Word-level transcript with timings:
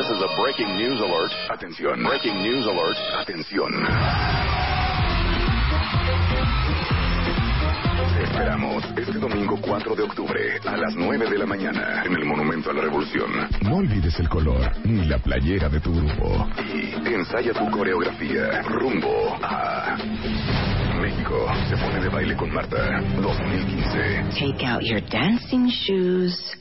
This 0.00 0.16
is 0.16 0.22
a 0.22 0.34
breaking 0.34 0.78
news 0.78 0.98
alert. 0.98 1.30
Atención. 1.50 2.02
Breaking 2.02 2.40
news 2.40 2.66
alert. 2.66 2.96
Atención. 3.20 3.70
Te 8.16 8.22
esperamos 8.24 8.82
este 8.96 9.18
domingo 9.18 9.58
4 9.60 9.94
de 9.94 10.02
octubre 10.04 10.58
a 10.66 10.76
las 10.78 10.94
9 10.96 11.28
de 11.28 11.36
la 11.36 11.44
mañana 11.44 12.02
en 12.06 12.14
el 12.14 12.24
Monumento 12.24 12.70
a 12.70 12.72
la 12.72 12.80
Revolución. 12.80 13.30
No 13.60 13.76
olvides 13.76 14.18
el 14.20 14.28
color 14.30 14.72
ni 14.86 15.04
la 15.04 15.18
playera 15.18 15.68
de 15.68 15.80
tu 15.80 15.92
grupo. 15.92 16.48
Y 16.64 17.12
ensaya 17.12 17.52
tu 17.52 17.70
coreografía 17.70 18.62
rumbo 18.62 19.36
a 19.42 19.98
México. 20.98 21.46
Se 21.68 21.76
pone 21.76 22.00
de 22.00 22.08
baile 22.08 22.34
con 22.36 22.50
Marta 22.54 23.02
2015. 23.20 24.30
Take 24.30 24.64
out 24.64 24.82
your 24.82 25.02
dancing 25.10 25.68
shoes. 25.68 26.56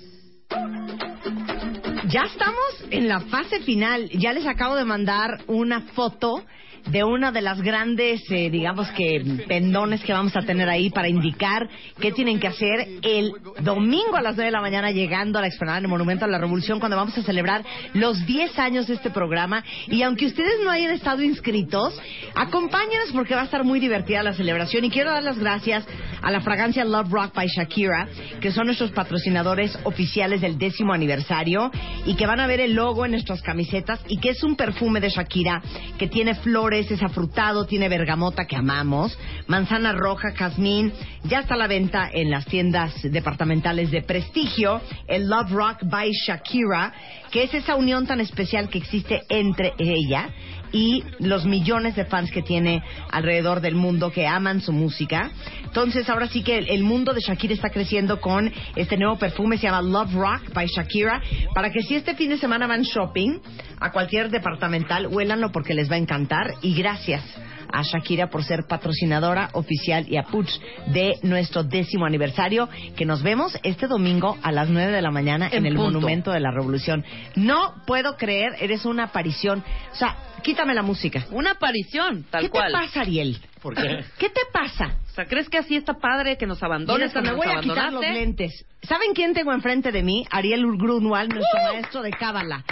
Ya 2.09 2.23
estamos 2.23 2.85
en 2.89 3.07
la 3.07 3.19
fase 3.19 3.59
final. 3.59 4.09
Ya 4.09 4.33
les 4.33 4.47
acabo 4.47 4.75
de 4.75 4.83
mandar 4.83 5.41
una 5.45 5.81
foto 5.93 6.43
de 6.87 7.03
una 7.03 7.31
de 7.31 7.41
las 7.41 7.61
grandes, 7.61 8.21
eh, 8.31 8.49
digamos 8.49 8.87
que, 8.91 9.43
pendones 9.47 10.01
que 10.03 10.13
vamos 10.13 10.35
a 10.35 10.41
tener 10.41 10.67
ahí 10.69 10.89
para 10.89 11.07
indicar 11.07 11.69
qué 11.99 12.11
tienen 12.11 12.39
que 12.39 12.47
hacer 12.47 12.87
el 13.03 13.33
domingo 13.61 14.15
a 14.15 14.21
las 14.21 14.35
9 14.35 14.45
de 14.45 14.51
la 14.51 14.61
mañana 14.61 14.91
llegando 14.91 15.37
a 15.37 15.41
la 15.41 15.47
explanada 15.47 15.81
del 15.81 15.89
Monumento 15.89 16.25
a 16.25 16.27
la 16.27 16.39
Revolución 16.39 16.79
cuando 16.79 16.97
vamos 16.97 17.15
a 17.17 17.21
celebrar 17.21 17.63
los 17.93 18.25
10 18.25 18.57
años 18.57 18.87
de 18.87 18.95
este 18.95 19.11
programa. 19.11 19.63
Y 19.87 20.01
aunque 20.01 20.25
ustedes 20.25 20.61
no 20.63 20.71
hayan 20.71 20.91
estado 20.91 21.21
inscritos, 21.21 21.99
acompáñenos 22.33 23.11
porque 23.13 23.35
va 23.35 23.41
a 23.41 23.45
estar 23.45 23.63
muy 23.63 23.79
divertida 23.79 24.23
la 24.23 24.33
celebración. 24.33 24.83
Y 24.85 24.89
quiero 24.89 25.11
dar 25.11 25.23
las 25.23 25.37
gracias 25.37 25.85
a 26.21 26.31
la 26.31 26.41
fragancia 26.41 26.85
Love 26.85 27.11
Rock 27.11 27.33
by 27.33 27.47
Shakira, 27.47 28.07
que 28.41 28.51
son 28.51 28.65
nuestros 28.65 28.91
patrocinadores 28.91 29.77
oficiales 29.83 30.41
del 30.41 30.57
décimo 30.57 30.93
aniversario 30.93 31.71
y 32.05 32.15
que 32.15 32.27
van 32.27 32.39
a 32.39 32.47
ver 32.47 32.59
el 32.59 32.73
logo 32.73 33.05
en 33.05 33.11
nuestras 33.11 33.41
camisetas 33.41 33.99
y 34.07 34.17
que 34.17 34.29
es 34.29 34.43
un 34.43 34.55
perfume 34.55 34.99
de 34.99 35.09
Shakira 35.09 35.61
que 35.97 36.07
tiene 36.07 36.35
flores, 36.35 36.89
es 36.91 37.01
afrutado, 37.03 37.65
tiene 37.65 37.89
bergamota 37.89 38.45
que 38.45 38.55
amamos, 38.55 39.17
manzana 39.47 39.93
roja, 39.93 40.31
jazmín. 40.31 40.93
Ya 41.23 41.39
está 41.39 41.55
a 41.55 41.57
la 41.57 41.67
venta 41.67 42.09
en 42.11 42.31
las 42.31 42.45
tiendas 42.45 42.93
departamentales 43.03 43.91
de 43.91 44.01
prestigio, 44.01 44.81
el 45.07 45.27
Love 45.27 45.51
Rock 45.51 45.77
by 45.83 46.11
Shakira, 46.11 46.93
que 47.31 47.43
es 47.43 47.53
esa 47.53 47.75
unión 47.75 48.07
tan 48.07 48.19
especial 48.21 48.69
que 48.69 48.77
existe 48.77 49.23
entre 49.29 49.73
ella 49.77 50.29
y 50.71 51.03
los 51.19 51.45
millones 51.45 51.95
de 51.95 52.05
fans 52.05 52.31
que 52.31 52.41
tiene 52.41 52.83
alrededor 53.11 53.61
del 53.61 53.75
mundo 53.75 54.11
que 54.11 54.27
aman 54.27 54.61
su 54.61 54.71
música. 54.71 55.31
Entonces, 55.63 56.09
ahora 56.09 56.27
sí 56.27 56.43
que 56.43 56.57
el, 56.57 56.83
mundo 56.83 57.13
de 57.13 57.21
Shakira 57.21 57.53
está 57.53 57.69
creciendo 57.69 58.19
con 58.19 58.51
este 58.75 58.97
nuevo 58.97 59.17
perfume, 59.17 59.57
se 59.57 59.63
llama 59.63 59.81
Love 59.81 60.13
Rock 60.13 60.53
by 60.53 60.67
Shakira, 60.67 61.21
para 61.53 61.71
que 61.71 61.81
si 61.81 61.95
este 61.95 62.15
fin 62.15 62.29
de 62.29 62.37
semana 62.37 62.67
van 62.67 62.81
shopping 62.81 63.39
a 63.79 63.91
cualquier 63.91 64.29
departamental, 64.29 65.07
huélanlo 65.07 65.51
porque 65.51 65.73
les 65.73 65.89
va 65.89 65.95
a 65.95 65.99
encantar. 65.99 66.53
Y 66.61 66.73
gracias 66.75 67.23
a 67.71 67.83
Shakira 67.83 68.29
por 68.29 68.43
ser 68.43 68.65
patrocinadora 68.67 69.49
oficial 69.53 70.05
y 70.09 70.17
a 70.17 70.23
Puch 70.23 70.49
de 70.87 71.17
nuestro 71.23 71.63
décimo 71.63 72.05
aniversario, 72.05 72.69
que 72.95 73.05
nos 73.05 73.23
vemos 73.23 73.57
este 73.63 73.87
domingo 73.87 74.37
a 74.41 74.51
las 74.51 74.69
9 74.69 74.91
de 74.91 75.01
la 75.01 75.11
mañana 75.11 75.47
en, 75.47 75.59
En 75.59 75.65
el 75.65 75.75
punto. 75.75 75.91
Monumento 75.91 76.31
de 76.31 76.39
la 76.39 76.51
Revolución. 76.51 77.03
No 77.35 77.75
puedo 77.85 78.17
creer, 78.17 78.55
eres 78.59 78.85
una 78.85 79.05
aparición. 79.05 79.63
O 79.91 79.95
sea, 79.95 80.15
quítame 80.43 80.73
la 80.73 80.81
música. 80.81 81.25
Una 81.31 81.51
aparición, 81.51 82.25
tal 82.29 82.43
¿Qué 82.43 82.49
cual. 82.49 82.71
te 82.71 82.79
pasa, 82.79 83.01
Ariel? 83.01 83.39
¿Por 83.61 83.75
qué? 83.75 84.03
¿Qué 84.17 84.29
te 84.29 84.41
pasa? 84.53 84.97
O 85.11 85.13
sea, 85.13 85.25
¿crees 85.25 85.49
que 85.49 85.57
así 85.57 85.75
está 85.75 85.95
padre 85.95 86.37
que 86.37 86.45
nos 86.45 86.63
abandones 86.63 87.13
me 87.15 87.33
voy 87.33 87.47
a 87.47 87.59
quitar 87.59 87.91
los 87.91 88.01
lentes. 88.01 88.65
¿Saben 88.83 89.13
quién 89.13 89.33
tengo 89.33 89.51
enfrente 89.51 89.91
de 89.91 90.01
mí? 90.01 90.25
Ariel 90.31 90.65
Grunwald, 90.77 91.33
nuestro 91.33 91.59
¡Uh! 91.59 91.73
maestro 91.73 92.01
de 92.01 92.11
cábala. 92.11 92.63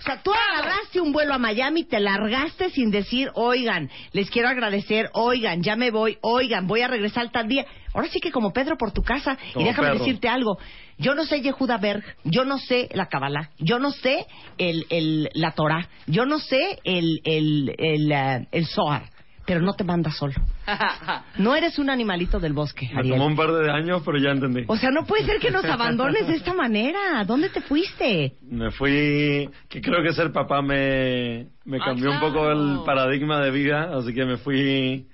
O 0.00 0.02
sea, 0.02 0.22
tú 0.22 0.32
agarraste 0.32 0.98
un 1.00 1.12
vuelo 1.12 1.34
a 1.34 1.38
Miami, 1.38 1.84
te 1.84 2.00
largaste 2.00 2.70
sin 2.70 2.90
decir, 2.90 3.30
oigan, 3.34 3.90
les 4.12 4.30
quiero 4.30 4.48
agradecer, 4.48 5.10
oigan, 5.12 5.62
ya 5.62 5.76
me 5.76 5.90
voy, 5.90 6.16
oigan, 6.22 6.66
voy 6.66 6.80
a 6.80 6.88
regresar 6.88 7.30
tal 7.30 7.48
día. 7.48 7.66
Ahora 7.92 8.08
sí 8.08 8.18
que 8.18 8.30
como 8.30 8.52
Pedro 8.52 8.78
por 8.78 8.92
tu 8.92 9.02
casa. 9.02 9.36
Como 9.52 9.66
y 9.66 9.68
déjame 9.68 9.98
decirte 9.98 10.28
algo. 10.28 10.58
Yo 10.96 11.14
no 11.14 11.24
sé 11.24 11.42
Yehuda 11.42 11.76
Berg, 11.78 12.02
yo 12.24 12.44
no 12.44 12.58
sé 12.58 12.88
la 12.92 13.06
Kabbalah, 13.06 13.50
yo 13.58 13.78
no 13.78 13.90
sé 13.90 14.26
el, 14.58 14.86
el, 14.90 15.30
la 15.34 15.52
Torah, 15.52 15.88
yo 16.06 16.24
no 16.26 16.38
sé 16.38 16.78
el, 16.84 17.20
el, 17.24 17.74
el, 17.78 18.12
eh, 18.12 18.46
el 18.52 18.66
Zohar, 18.66 19.04
pero 19.50 19.62
no 19.62 19.72
te 19.72 19.82
mandas 19.82 20.16
solo. 20.16 20.34
No 21.38 21.56
eres 21.56 21.76
un 21.80 21.90
animalito 21.90 22.38
del 22.38 22.52
bosque, 22.52 22.88
Me 22.92 23.00
Ariel. 23.00 23.14
tomó 23.14 23.26
un 23.26 23.34
par 23.34 23.50
de 23.52 23.68
años, 23.68 24.00
pero 24.04 24.16
ya 24.18 24.30
entendí. 24.30 24.62
O 24.68 24.76
sea, 24.76 24.90
no 24.92 25.04
puede 25.06 25.24
ser 25.24 25.38
que 25.40 25.50
nos 25.50 25.64
abandones 25.64 26.28
de 26.28 26.34
esta 26.36 26.54
manera. 26.54 27.24
¿Dónde 27.26 27.48
te 27.48 27.60
fuiste? 27.60 28.34
Me 28.48 28.70
fui, 28.70 29.48
que 29.68 29.80
creo 29.80 30.02
que 30.04 30.12
ser 30.12 30.30
papá 30.30 30.62
me, 30.62 31.46
me 31.64 31.78
Ah, 31.78 31.86
cambió 31.86 32.10
un 32.12 32.20
poco 32.20 32.48
el 32.52 32.80
paradigma 32.86 33.40
de 33.40 33.50
vida, 33.50 33.90
así 33.96 34.12
que 34.14 34.24
me 34.24 34.36
fui, 34.36 35.06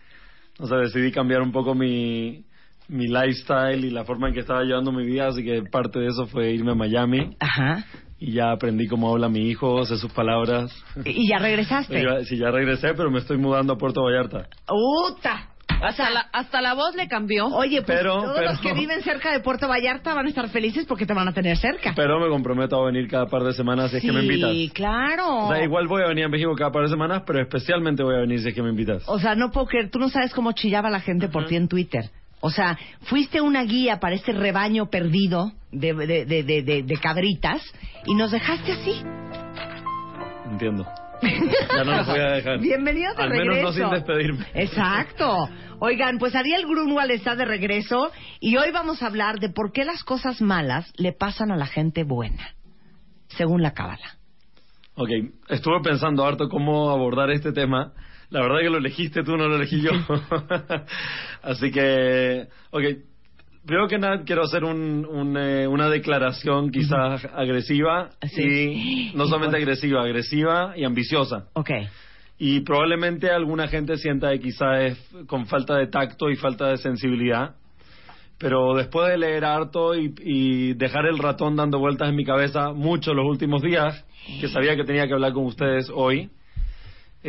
o 0.59 0.67
sea, 0.67 0.79
decidí 0.79 1.11
cambiar 1.13 1.41
un 1.41 1.53
poco 1.53 1.75
mi, 1.75 2.45
mi 2.89 3.07
lifestyle 3.07 3.85
y 3.87 3.91
la 3.91 4.05
forma 4.05 4.29
en 4.29 4.35
que 4.35 4.41
estaba 4.41 4.65
llevando 4.65 4.93
mi 4.93 5.07
vida, 5.07 5.29
así 5.29 5.43
que 5.43 5.63
parte 5.63 5.99
de 6.01 6.09
eso 6.09 6.27
fue 6.27 6.51
irme 6.53 6.73
a 6.73 6.75
Miami 6.75 7.37
Ajá. 7.41 7.85
Y 8.19 8.33
ya 8.33 8.51
aprendí 8.53 8.87
cómo 8.87 9.11
habla 9.13 9.29
mi 9.29 9.49
hijo, 9.49 9.85
sé 9.85 9.97
sus 9.99 10.13
palabras. 10.13 10.71
Y 11.05 11.29
ya 11.29 11.39
regresaste. 11.39 12.03
Ya- 12.03 12.25
sí, 12.25 12.37
ya 12.39 12.51
regresé, 12.51 12.95
pero 12.95 13.11
me 13.11 13.19
estoy 13.19 13.37
mudando 13.39 13.75
a 13.75 13.79
Puerto 13.79 14.03
Vallarta. 14.03 14.49
¡Uta! 14.71 15.51
Hasta 15.83 16.09
la, 16.09 16.21
hasta 16.33 16.63
la 16.63 16.73
voz 16.73 16.95
le 16.95 17.07
cambió. 17.07 17.49
Oye, 17.49 17.83
pues 17.83 17.99
Pero- 17.99 18.23
todos 18.23 18.37
pero- 18.39 18.51
los 18.53 18.61
que 18.61 18.73
viven 18.73 19.03
cerca 19.03 19.31
de 19.31 19.41
Puerto 19.41 19.69
Vallarta 19.69 20.15
van 20.15 20.25
a 20.25 20.29
estar 20.31 20.49
felices 20.49 20.87
porque 20.87 21.05
te 21.05 21.13
van 21.13 21.29
a 21.29 21.35
tener 21.35 21.59
cerca. 21.59 21.93
Pero 21.95 22.19
me 22.19 22.29
comprometo 22.31 22.81
a 22.81 22.87
venir 22.87 23.07
cada 23.09 23.27
par 23.27 23.43
de 23.43 23.53
semanas 23.53 23.91
si 23.91 23.99
es 23.99 24.03
que 24.03 24.11
me 24.13 24.23
invitas. 24.23 24.53
Sí, 24.53 24.71
claro. 24.73 25.49
O 25.49 25.53
sea, 25.53 25.63
igual 25.63 25.87
voy 25.87 26.03
a 26.03 26.07
venir 26.09 26.25
a 26.25 26.29
México 26.31 26.55
cada 26.57 26.73
par 26.73 26.85
de 26.85 26.89
semanas, 26.89 27.25
pero 27.27 27.43
especialmente 27.43 28.03
voy 28.03 28.15
a 28.15 28.21
venir 28.21 28.41
si 28.41 28.49
es 28.49 28.55
que 28.55 28.63
me 28.63 28.71
invitas. 28.71 29.03
O 29.07 29.19
sea, 29.19 29.35
no 29.35 29.51
puedo 29.51 29.67
creer, 29.67 29.91
tú 29.91 29.99
no 29.99 30.09
sabes 30.09 30.33
cómo 30.33 30.53
chillaba 30.53 30.89
la 30.89 31.01
gente 31.01 31.29
por 31.29 31.45
ti 31.47 31.57
en 31.57 31.69
Twitter. 31.69 32.09
O 32.47 32.51
sea, 32.51 32.79
fuiste 33.01 33.41
una 33.41 33.65
guía 33.65 33.99
para 33.99 34.15
este 34.15 34.31
rebaño 34.31 34.89
perdido 34.89 35.51
de, 35.73 35.93
de, 35.95 36.45
de, 36.45 36.83
de, 36.85 36.97
cabritas 37.03 37.61
y 38.05 38.15
nos 38.15 38.31
dejaste 38.31 38.71
así. 38.71 39.03
Entiendo. 40.53 40.87
Ya 41.23 41.83
no 41.83 41.97
los 41.97 42.07
voy 42.07 42.21
a 42.21 42.31
dejar. 42.35 42.61
Bienvenidos 42.61 43.17
de 43.17 43.23
Al 43.25 43.31
regreso. 43.31 43.51
menos 43.51 43.77
no 43.77 43.89
sin 43.89 43.91
despedirme. 43.91 44.47
Exacto. 44.55 45.49
Oigan, 45.81 46.19
pues 46.19 46.37
Ariel 46.37 46.67
Grunwald 46.69 47.11
está 47.11 47.35
de 47.35 47.47
regreso 47.47 48.13
y 48.39 48.57
hoy 48.57 48.71
vamos 48.71 49.03
a 49.03 49.09
hablar 49.09 49.41
de 49.41 49.49
por 49.49 49.73
qué 49.73 49.85
las 49.85 50.05
cosas 50.05 50.41
malas 50.41 50.93
le 50.99 51.13
pasan 51.13 51.51
a 51.51 51.57
la 51.57 51.67
gente 51.67 52.05
buena, 52.05 52.55
según 53.27 53.61
la 53.61 53.73
cábala. 53.73 54.19
Ok, 54.95 55.11
estuve 55.49 55.81
pensando 55.83 56.25
harto 56.25 56.49
cómo 56.49 56.91
abordar 56.91 57.29
este 57.33 57.51
tema. 57.51 57.93
La 58.31 58.41
verdad 58.43 58.59
que 58.61 58.71
lo 58.71 58.79
elegiste 58.79 59.23
tú, 59.23 59.37
no 59.37 59.47
lo 59.49 59.57
elegí 59.57 59.81
yo. 59.81 59.91
Así 61.43 61.71
que, 61.71 62.49
ok, 62.71 62.83
primero 63.65 63.89
que 63.89 63.99
nada 63.99 64.23
quiero 64.25 64.43
hacer 64.43 64.65
un, 64.65 65.07
un, 65.07 65.37
eh, 65.37 65.67
una 65.67 65.89
declaración 65.89 66.71
quizás 66.71 67.25
agresiva 67.35 68.11
Sí. 68.35 68.43
y 68.43 69.17
no 69.17 69.27
solamente 69.27 69.57
agresiva, 69.57 70.03
agresiva 70.03 70.73
y 70.77 70.85
ambiciosa. 70.85 71.47
Ok. 71.55 71.71
Y 72.39 72.61
probablemente 72.61 73.31
alguna 73.31 73.69
gente 73.69 73.97
sienta 73.97 74.31
que 74.33 74.41
quizás 74.41 74.83
es 74.83 74.99
con 75.27 75.47
falta 75.47 75.77
de 75.77 75.87
tacto 75.87 76.29
y 76.29 76.37
falta 76.37 76.69
de 76.69 76.77
sensibilidad. 76.79 77.55
Pero 78.39 78.75
después 78.75 79.09
de 79.09 79.17
leer 79.17 79.47
harto 79.47 79.95
y, 79.95 80.13
y 80.19 80.75
dejar 80.75 81.07
el 81.07 81.19
ratón 81.19 81.57
dando 81.57 81.79
vueltas 81.79 82.11
en 82.11 82.17
mi 82.17 82.25
cabeza 82.25 82.73
mucho 82.73 83.15
los 83.15 83.25
últimos 83.25 83.63
días, 83.63 84.05
que 84.41 84.49
sabía 84.49 84.77
que 84.77 84.85
tenía 84.85 85.07
que 85.07 85.15
hablar 85.15 85.33
con 85.33 85.47
ustedes 85.47 85.91
hoy, 85.95 86.29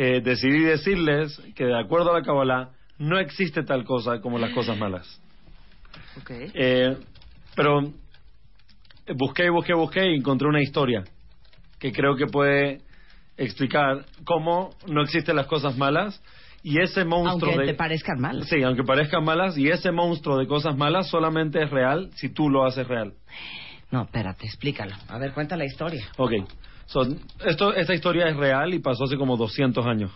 eh, 0.00 0.20
decidí 0.22 0.60
decirles 0.60 1.42
que 1.56 1.64
de 1.64 1.76
acuerdo 1.76 2.12
a 2.12 2.20
la 2.20 2.24
Kabbalah 2.24 2.70
no 2.98 3.18
existe 3.18 3.64
tal 3.64 3.84
cosa 3.84 4.20
como 4.20 4.38
las 4.38 4.52
cosas 4.52 4.78
malas. 4.78 5.20
Ok. 6.20 6.30
Eh, 6.30 6.96
pero 7.56 7.92
busqué, 9.16 9.50
busqué, 9.50 9.74
busqué 9.74 10.06
y 10.12 10.14
encontré 10.14 10.46
una 10.46 10.62
historia 10.62 11.02
que 11.80 11.90
creo 11.90 12.14
que 12.14 12.26
puede 12.26 12.80
explicar 13.36 14.04
cómo 14.22 14.70
no 14.86 15.02
existen 15.02 15.34
las 15.34 15.46
cosas 15.46 15.76
malas 15.76 16.22
y 16.62 16.80
ese 16.80 17.04
monstruo 17.04 17.50
Aunque 17.50 17.66
de... 17.66 17.72
te 17.72 17.74
parezcan 17.76 18.20
mal. 18.20 18.44
Sí, 18.44 18.62
aunque 18.62 18.84
parezcan 18.84 19.24
malas, 19.24 19.58
y 19.58 19.68
ese 19.68 19.90
monstruo 19.90 20.38
de 20.38 20.46
cosas 20.46 20.76
malas 20.76 21.08
solamente 21.08 21.60
es 21.60 21.70
real 21.70 22.10
si 22.14 22.28
tú 22.28 22.48
lo 22.48 22.64
haces 22.64 22.86
real. 22.86 23.14
No, 23.90 24.02
espérate, 24.02 24.46
explícalo. 24.46 24.94
A 25.08 25.18
ver, 25.18 25.32
cuenta 25.32 25.56
la 25.56 25.64
historia. 25.64 26.06
Ok, 26.18 26.34
so, 26.88 27.06
esto, 27.46 27.72
esta 27.74 27.94
historia 27.94 28.28
es 28.28 28.36
real 28.36 28.74
y 28.74 28.80
pasó 28.80 29.04
hace 29.04 29.16
como 29.16 29.36
200 29.36 29.86
años. 29.86 30.10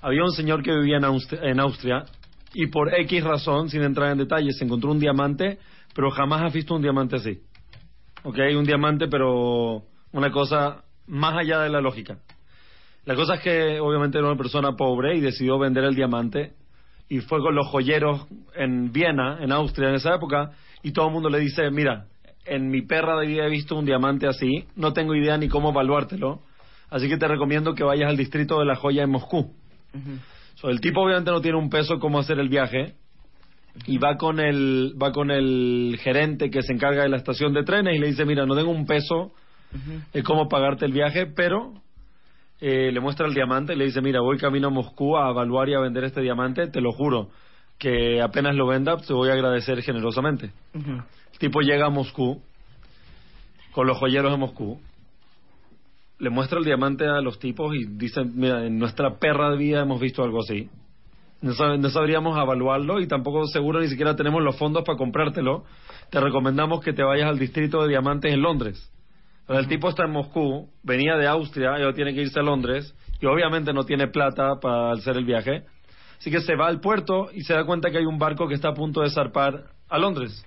Había 0.00 0.24
un 0.24 0.32
señor 0.32 0.62
que 0.62 0.74
vivía 0.74 0.96
en 0.96 1.04
Austria, 1.04 1.42
en 1.44 1.60
Austria 1.60 2.04
y 2.54 2.66
por 2.66 2.92
X 2.94 3.22
razón, 3.22 3.68
sin 3.68 3.82
entrar 3.82 4.10
en 4.10 4.18
detalles, 4.18 4.56
se 4.58 4.64
encontró 4.64 4.90
un 4.90 4.98
diamante, 4.98 5.58
pero 5.94 6.10
jamás 6.10 6.42
has 6.42 6.52
visto 6.52 6.74
un 6.74 6.82
diamante 6.82 7.16
así. 7.16 7.40
Ok, 8.24 8.38
un 8.56 8.64
diamante, 8.64 9.08
pero 9.08 9.82
una 10.12 10.30
cosa 10.30 10.84
más 11.06 11.34
allá 11.38 11.60
de 11.60 11.68
la 11.68 11.80
lógica. 11.80 12.18
La 13.04 13.14
cosa 13.14 13.34
es 13.34 13.40
que 13.40 13.80
obviamente 13.80 14.18
era 14.18 14.28
una 14.28 14.36
persona 14.36 14.76
pobre 14.76 15.16
y 15.16 15.20
decidió 15.20 15.58
vender 15.58 15.84
el 15.84 15.94
diamante 15.94 16.54
y 17.08 17.20
fue 17.20 17.40
con 17.40 17.54
los 17.54 17.66
joyeros 17.66 18.26
en 18.54 18.92
Viena, 18.92 19.38
en 19.40 19.52
Austria 19.52 19.88
en 19.88 19.96
esa 19.96 20.14
época, 20.14 20.52
y 20.82 20.92
todo 20.92 21.08
el 21.08 21.12
mundo 21.12 21.28
le 21.28 21.40
dice, 21.40 21.70
mira, 21.70 22.06
en 22.44 22.68
mi 22.70 22.82
perra 22.82 23.18
de 23.18 23.26
vida 23.26 23.46
he 23.46 23.50
visto 23.50 23.76
un 23.76 23.84
diamante 23.84 24.26
así, 24.26 24.66
no 24.76 24.92
tengo 24.92 25.14
idea 25.14 25.36
ni 25.38 25.48
cómo 25.48 25.70
evaluártelo, 25.70 26.40
Así 26.92 27.08
que 27.08 27.16
te 27.16 27.26
recomiendo 27.26 27.74
que 27.74 27.84
vayas 27.84 28.10
al 28.10 28.18
distrito 28.18 28.58
de 28.58 28.66
la 28.66 28.76
joya 28.76 29.02
en 29.02 29.10
Moscú. 29.10 29.50
So, 30.56 30.68
el 30.68 30.80
tipo 30.82 31.00
obviamente 31.00 31.30
no 31.30 31.40
tiene 31.40 31.56
un 31.56 31.70
peso 31.70 31.98
cómo 31.98 32.18
hacer 32.18 32.38
el 32.38 32.50
viaje 32.50 32.96
y 33.86 33.96
va 33.96 34.18
con 34.18 34.38
el 34.38 34.94
va 35.02 35.10
con 35.10 35.30
el 35.30 35.98
gerente 36.02 36.50
que 36.50 36.60
se 36.60 36.74
encarga 36.74 37.04
de 37.04 37.08
la 37.08 37.16
estación 37.16 37.54
de 37.54 37.64
trenes 37.64 37.96
y 37.96 37.98
le 37.98 38.08
dice 38.08 38.26
mira 38.26 38.44
no 38.44 38.54
tengo 38.54 38.70
un 38.70 38.84
peso 38.84 39.32
de 40.12 40.22
cómo 40.22 40.50
pagarte 40.50 40.84
el 40.84 40.92
viaje 40.92 41.24
pero 41.24 41.72
eh, 42.60 42.92
le 42.92 43.00
muestra 43.00 43.26
el 43.26 43.32
diamante 43.32 43.72
y 43.72 43.76
le 43.76 43.86
dice 43.86 44.02
mira 44.02 44.20
voy 44.20 44.36
camino 44.36 44.68
a 44.68 44.70
Moscú 44.70 45.16
a 45.16 45.30
evaluar 45.30 45.70
y 45.70 45.74
a 45.74 45.80
vender 45.80 46.04
este 46.04 46.20
diamante 46.20 46.66
te 46.68 46.82
lo 46.82 46.92
juro 46.92 47.30
que 47.78 48.20
apenas 48.22 48.54
lo 48.54 48.66
venda 48.66 48.96
te 48.98 49.12
voy 49.12 49.28
a 49.30 49.32
agradecer 49.32 49.82
generosamente 49.82 50.52
el 51.32 51.38
tipo 51.38 51.60
llega 51.60 51.86
a 51.86 51.90
Moscú 51.90 52.40
con 53.72 53.86
los 53.86 53.98
joyeros 53.98 54.30
de 54.32 54.38
Moscú 54.38 54.80
le 56.18 56.30
muestra 56.30 56.58
el 56.58 56.64
diamante 56.64 57.04
a 57.06 57.20
los 57.20 57.38
tipos 57.38 57.74
y 57.74 57.84
dicen 57.86 58.32
mira 58.34 58.64
en 58.64 58.78
nuestra 58.78 59.16
perra 59.18 59.50
de 59.50 59.56
vida 59.56 59.80
hemos 59.82 60.00
visto 60.00 60.22
algo 60.22 60.40
así 60.40 60.68
no, 61.40 61.52
sab- 61.54 61.78
no 61.80 61.88
sabríamos 61.90 62.38
evaluarlo 62.40 63.00
y 63.00 63.08
tampoco 63.08 63.44
seguro 63.46 63.80
ni 63.80 63.88
siquiera 63.88 64.14
tenemos 64.14 64.40
los 64.44 64.56
fondos 64.56 64.84
para 64.84 64.96
comprártelo. 64.96 65.64
Te 66.08 66.20
recomendamos 66.20 66.84
que 66.84 66.92
te 66.92 67.02
vayas 67.02 67.28
al 67.28 67.36
distrito 67.40 67.82
de 67.82 67.88
diamantes 67.88 68.32
en 68.32 68.42
Londres. 68.42 68.88
Pero 69.48 69.58
el 69.58 69.66
tipo 69.66 69.88
está 69.88 70.04
en 70.04 70.12
Moscú, 70.12 70.68
venía 70.84 71.16
de 71.16 71.26
Austria 71.26 71.70
y 71.76 71.82
ahora 71.82 71.94
tiene 71.94 72.14
que 72.14 72.20
irse 72.22 72.38
a 72.38 72.44
Londres 72.44 72.94
y 73.20 73.26
obviamente 73.26 73.72
no 73.72 73.82
tiene 73.82 74.06
plata 74.06 74.60
para 74.62 74.92
hacer 74.92 75.16
el 75.16 75.24
viaje. 75.24 75.64
Así 76.22 76.30
que 76.30 76.40
se 76.40 76.54
va 76.54 76.68
al 76.68 76.78
puerto 76.78 77.30
y 77.34 77.40
se 77.40 77.52
da 77.52 77.64
cuenta 77.64 77.90
que 77.90 77.98
hay 77.98 78.04
un 78.04 78.16
barco 78.16 78.46
que 78.46 78.54
está 78.54 78.68
a 78.68 78.74
punto 78.74 79.00
de 79.00 79.10
zarpar 79.10 79.64
a 79.88 79.98
Londres. 79.98 80.46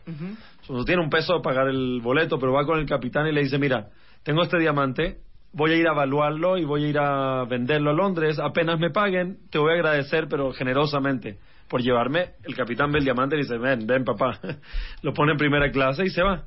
No 0.69 0.85
tiene 0.85 1.03
un 1.03 1.09
peso 1.09 1.41
para 1.41 1.53
pagar 1.53 1.67
el 1.67 1.99
boleto, 2.01 2.39
pero 2.39 2.53
va 2.53 2.65
con 2.65 2.79
el 2.79 2.85
capitán 2.85 3.27
y 3.27 3.33
le 3.33 3.41
dice, 3.41 3.57
mira, 3.57 3.89
tengo 4.23 4.41
este 4.43 4.57
diamante, 4.57 5.17
voy 5.51 5.73
a 5.73 5.75
ir 5.75 5.85
a 5.89 5.91
evaluarlo 5.91 6.57
y 6.57 6.63
voy 6.63 6.85
a 6.85 6.87
ir 6.87 6.97
a 6.97 7.43
venderlo 7.43 7.89
a 7.89 7.93
Londres, 7.93 8.39
apenas 8.39 8.79
me 8.79 8.89
paguen, 8.89 9.39
te 9.51 9.57
voy 9.57 9.73
a 9.73 9.75
agradecer, 9.75 10.29
pero 10.29 10.53
generosamente, 10.53 11.39
por 11.67 11.81
llevarme. 11.81 12.35
El 12.45 12.55
capitán 12.55 12.93
ve 12.93 12.99
el 12.99 13.03
diamante 13.03 13.35
y 13.35 13.39
dice, 13.39 13.57
ven, 13.57 13.85
ven 13.85 14.05
papá, 14.05 14.39
lo 15.01 15.13
pone 15.13 15.33
en 15.33 15.37
primera 15.37 15.69
clase 15.71 16.05
y 16.05 16.09
se 16.09 16.23
va. 16.23 16.45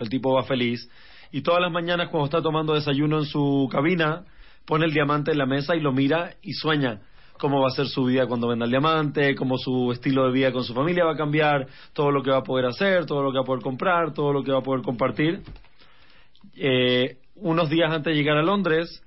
El 0.00 0.08
tipo 0.08 0.34
va 0.34 0.42
feliz. 0.42 0.90
Y 1.30 1.42
todas 1.42 1.60
las 1.60 1.70
mañanas 1.70 2.08
cuando 2.08 2.24
está 2.24 2.42
tomando 2.42 2.74
desayuno 2.74 3.18
en 3.18 3.26
su 3.26 3.68
cabina, 3.70 4.24
pone 4.64 4.84
el 4.84 4.92
diamante 4.92 5.30
en 5.30 5.38
la 5.38 5.46
mesa 5.46 5.76
y 5.76 5.80
lo 5.80 5.92
mira 5.92 6.34
y 6.42 6.54
sueña 6.54 7.02
cómo 7.38 7.60
va 7.60 7.68
a 7.68 7.70
ser 7.70 7.86
su 7.86 8.04
vida 8.04 8.26
cuando 8.26 8.48
venda 8.48 8.64
el 8.64 8.70
diamante, 8.70 9.34
cómo 9.34 9.58
su 9.58 9.92
estilo 9.92 10.26
de 10.26 10.32
vida 10.32 10.52
con 10.52 10.64
su 10.64 10.74
familia 10.74 11.04
va 11.04 11.12
a 11.12 11.16
cambiar, 11.16 11.66
todo 11.92 12.10
lo 12.10 12.22
que 12.22 12.30
va 12.30 12.38
a 12.38 12.42
poder 12.42 12.66
hacer, 12.66 13.06
todo 13.06 13.22
lo 13.22 13.30
que 13.30 13.38
va 13.38 13.42
a 13.42 13.46
poder 13.46 13.62
comprar, 13.62 14.12
todo 14.12 14.32
lo 14.32 14.42
que 14.42 14.52
va 14.52 14.58
a 14.58 14.62
poder 14.62 14.82
compartir. 14.82 15.42
Eh, 16.54 17.18
unos 17.36 17.68
días 17.68 17.90
antes 17.90 18.12
de 18.12 18.18
llegar 18.18 18.38
a 18.38 18.42
Londres, 18.42 19.02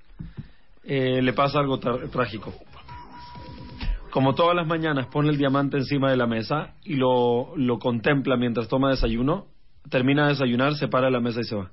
eh, 0.84 1.20
le 1.22 1.32
pasa 1.32 1.58
algo 1.58 1.78
trágico. 1.78 2.54
Como 4.10 4.34
todas 4.34 4.56
las 4.56 4.66
mañanas 4.66 5.06
pone 5.06 5.30
el 5.30 5.38
diamante 5.38 5.76
encima 5.76 6.10
de 6.10 6.16
la 6.16 6.26
mesa 6.26 6.74
y 6.84 6.96
lo, 6.96 7.56
lo 7.56 7.78
contempla 7.78 8.36
mientras 8.36 8.68
toma 8.68 8.90
desayuno, 8.90 9.46
termina 9.88 10.24
de 10.24 10.30
desayunar, 10.30 10.74
se 10.74 10.88
para 10.88 11.06
de 11.06 11.12
la 11.12 11.20
mesa 11.20 11.40
y 11.40 11.44
se 11.44 11.56
va. 11.56 11.70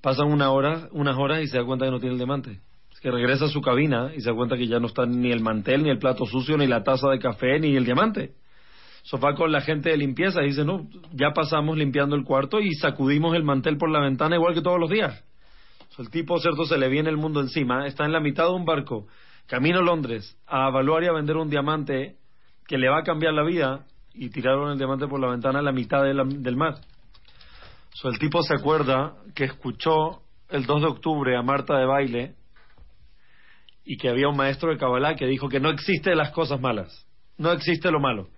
Pasan 0.00 0.32
una 0.32 0.50
hora, 0.50 0.88
unas 0.92 1.16
horas 1.16 1.42
y 1.42 1.46
se 1.46 1.58
da 1.58 1.64
cuenta 1.64 1.84
que 1.84 1.90
no 1.90 2.00
tiene 2.00 2.14
el 2.14 2.18
diamante. 2.18 2.60
Que 3.00 3.10
regresa 3.10 3.46
a 3.46 3.48
su 3.48 3.60
cabina 3.60 4.12
y 4.14 4.20
se 4.20 4.30
da 4.30 4.36
cuenta 4.36 4.56
que 4.56 4.66
ya 4.66 4.78
no 4.78 4.86
está 4.86 5.06
ni 5.06 5.32
el 5.32 5.40
mantel, 5.40 5.82
ni 5.82 5.90
el 5.90 5.98
plato 5.98 6.26
sucio, 6.26 6.56
ni 6.56 6.66
la 6.66 6.82
taza 6.82 7.08
de 7.08 7.18
café, 7.18 7.58
ni 7.58 7.74
el 7.76 7.84
diamante. 7.84 8.34
Sofá 9.02 9.34
con 9.34 9.50
la 9.50 9.62
gente 9.62 9.90
de 9.90 9.96
limpieza 9.96 10.42
y 10.42 10.48
dice, 10.48 10.64
no, 10.64 10.86
ya 11.12 11.32
pasamos 11.32 11.78
limpiando 11.78 12.14
el 12.16 12.24
cuarto 12.24 12.60
y 12.60 12.74
sacudimos 12.74 13.34
el 13.34 13.42
mantel 13.42 13.78
por 13.78 13.90
la 13.90 14.00
ventana 14.00 14.36
igual 14.36 14.54
que 14.54 14.60
todos 14.60 14.78
los 14.78 14.90
días. 14.90 15.24
El 15.98 16.10
tipo, 16.10 16.38
cierto, 16.38 16.64
se 16.64 16.78
le 16.78 16.88
viene 16.88 17.10
el 17.10 17.16
mundo 17.16 17.40
encima, 17.40 17.86
está 17.86 18.04
en 18.04 18.12
la 18.12 18.20
mitad 18.20 18.44
de 18.44 18.54
un 18.54 18.64
barco, 18.64 19.06
camino 19.46 19.80
a 19.80 19.82
Londres, 19.82 20.36
a 20.46 20.68
evaluar 20.68 21.02
y 21.02 21.08
a 21.08 21.12
vender 21.12 21.36
un 21.36 21.50
diamante 21.50 22.16
que 22.66 22.78
le 22.78 22.88
va 22.88 23.00
a 23.00 23.02
cambiar 23.02 23.34
la 23.34 23.42
vida 23.42 23.84
y 24.14 24.30
tiraron 24.30 24.70
el 24.70 24.78
diamante 24.78 25.06
por 25.08 25.20
la 25.20 25.28
ventana 25.28 25.58
a 25.58 25.62
la 25.62 25.72
mitad 25.72 26.02
del 26.02 26.56
mar. 26.56 26.76
So, 27.92 28.08
el 28.08 28.18
tipo 28.18 28.42
se 28.42 28.54
acuerda 28.54 29.14
que 29.34 29.44
escuchó 29.44 30.22
el 30.48 30.64
2 30.64 30.80
de 30.80 30.88
octubre 30.88 31.36
a 31.36 31.42
Marta 31.42 31.76
de 31.76 31.84
baile 31.84 32.34
y 33.90 33.96
que 33.96 34.08
había 34.08 34.28
un 34.28 34.36
maestro 34.36 34.70
de 34.70 34.78
Kabbalah 34.78 35.16
que 35.16 35.26
dijo 35.26 35.48
que 35.48 35.58
no 35.58 35.68
existe 35.68 36.14
las 36.14 36.30
cosas 36.30 36.60
malas, 36.60 37.08
no 37.36 37.50
existe 37.50 37.90
lo 37.90 37.98
malo. 37.98 38.28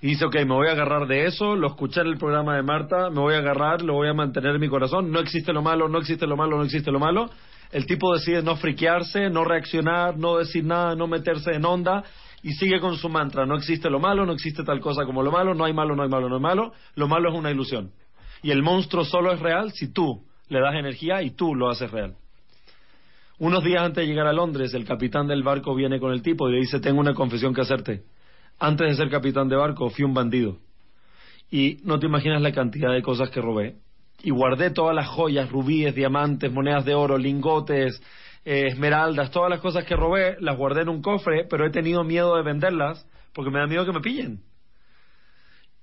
Y 0.00 0.06
dice, 0.10 0.24
ok, 0.26 0.36
me 0.46 0.54
voy 0.54 0.68
a 0.68 0.70
agarrar 0.70 1.08
de 1.08 1.26
eso, 1.26 1.56
lo 1.56 1.66
escuché 1.66 2.02
en 2.02 2.06
el 2.06 2.16
programa 2.16 2.54
de 2.54 2.62
Marta, 2.62 3.10
me 3.10 3.18
voy 3.18 3.34
a 3.34 3.38
agarrar, 3.38 3.82
lo 3.82 3.94
voy 3.94 4.06
a 4.06 4.14
mantener 4.14 4.54
en 4.54 4.60
mi 4.60 4.68
corazón, 4.68 5.10
no 5.10 5.18
existe 5.18 5.52
lo 5.52 5.62
malo, 5.62 5.88
no 5.88 5.98
existe 5.98 6.28
lo 6.28 6.36
malo, 6.36 6.56
no 6.56 6.62
existe 6.62 6.92
lo 6.92 7.00
malo. 7.00 7.28
El 7.72 7.86
tipo 7.86 8.14
decide 8.14 8.40
no 8.40 8.54
friquearse, 8.54 9.30
no 9.30 9.42
reaccionar, 9.42 10.16
no 10.16 10.38
decir 10.38 10.62
nada, 10.64 10.94
no 10.94 11.08
meterse 11.08 11.50
en 11.52 11.64
onda 11.64 12.04
y 12.44 12.52
sigue 12.52 12.78
con 12.78 12.96
su 12.96 13.08
mantra, 13.08 13.46
no 13.46 13.56
existe 13.56 13.90
lo 13.90 13.98
malo, 13.98 14.24
no 14.24 14.32
existe 14.32 14.62
tal 14.62 14.78
cosa 14.78 15.04
como 15.06 15.24
lo 15.24 15.32
malo, 15.32 15.54
no 15.54 15.64
hay 15.64 15.72
malo, 15.72 15.96
no 15.96 16.04
hay 16.04 16.08
malo, 16.08 16.28
no 16.28 16.36
hay 16.36 16.42
malo, 16.42 16.72
lo 16.94 17.08
malo 17.08 17.30
es 17.30 17.34
una 17.34 17.50
ilusión. 17.50 17.90
Y 18.44 18.52
el 18.52 18.62
monstruo 18.62 19.04
solo 19.04 19.32
es 19.32 19.40
real 19.40 19.72
si 19.72 19.92
tú 19.92 20.24
le 20.48 20.60
das 20.60 20.76
energía 20.76 21.20
y 21.20 21.30
tú 21.30 21.56
lo 21.56 21.68
haces 21.68 21.90
real. 21.90 22.14
Unos 23.38 23.64
días 23.64 23.82
antes 23.82 24.02
de 24.02 24.06
llegar 24.06 24.28
a 24.28 24.32
Londres, 24.32 24.74
el 24.74 24.84
capitán 24.84 25.26
del 25.26 25.42
barco 25.42 25.74
viene 25.74 25.98
con 25.98 26.12
el 26.12 26.22
tipo 26.22 26.48
y 26.48 26.52
le 26.52 26.60
dice, 26.60 26.78
tengo 26.78 27.00
una 27.00 27.14
confesión 27.14 27.52
que 27.52 27.62
hacerte. 27.62 28.04
Antes 28.60 28.88
de 28.88 28.94
ser 28.94 29.10
capitán 29.10 29.48
de 29.48 29.56
barco, 29.56 29.90
fui 29.90 30.04
un 30.04 30.14
bandido. 30.14 30.58
Y 31.50 31.78
no 31.82 31.98
te 31.98 32.06
imaginas 32.06 32.40
la 32.40 32.52
cantidad 32.52 32.92
de 32.92 33.02
cosas 33.02 33.30
que 33.30 33.40
robé. 33.40 33.76
Y 34.22 34.30
guardé 34.30 34.70
todas 34.70 34.94
las 34.94 35.08
joyas, 35.08 35.50
rubíes, 35.50 35.96
diamantes, 35.96 36.52
monedas 36.52 36.84
de 36.84 36.94
oro, 36.94 37.18
lingotes, 37.18 38.00
eh, 38.44 38.68
esmeraldas, 38.68 39.32
todas 39.32 39.50
las 39.50 39.60
cosas 39.60 39.84
que 39.84 39.96
robé, 39.96 40.36
las 40.38 40.56
guardé 40.56 40.82
en 40.82 40.88
un 40.88 41.02
cofre, 41.02 41.44
pero 41.50 41.66
he 41.66 41.70
tenido 41.70 42.04
miedo 42.04 42.36
de 42.36 42.42
venderlas 42.42 43.04
porque 43.32 43.50
me 43.50 43.58
da 43.58 43.66
miedo 43.66 43.84
que 43.84 43.92
me 43.92 44.00
pillen. 44.00 44.42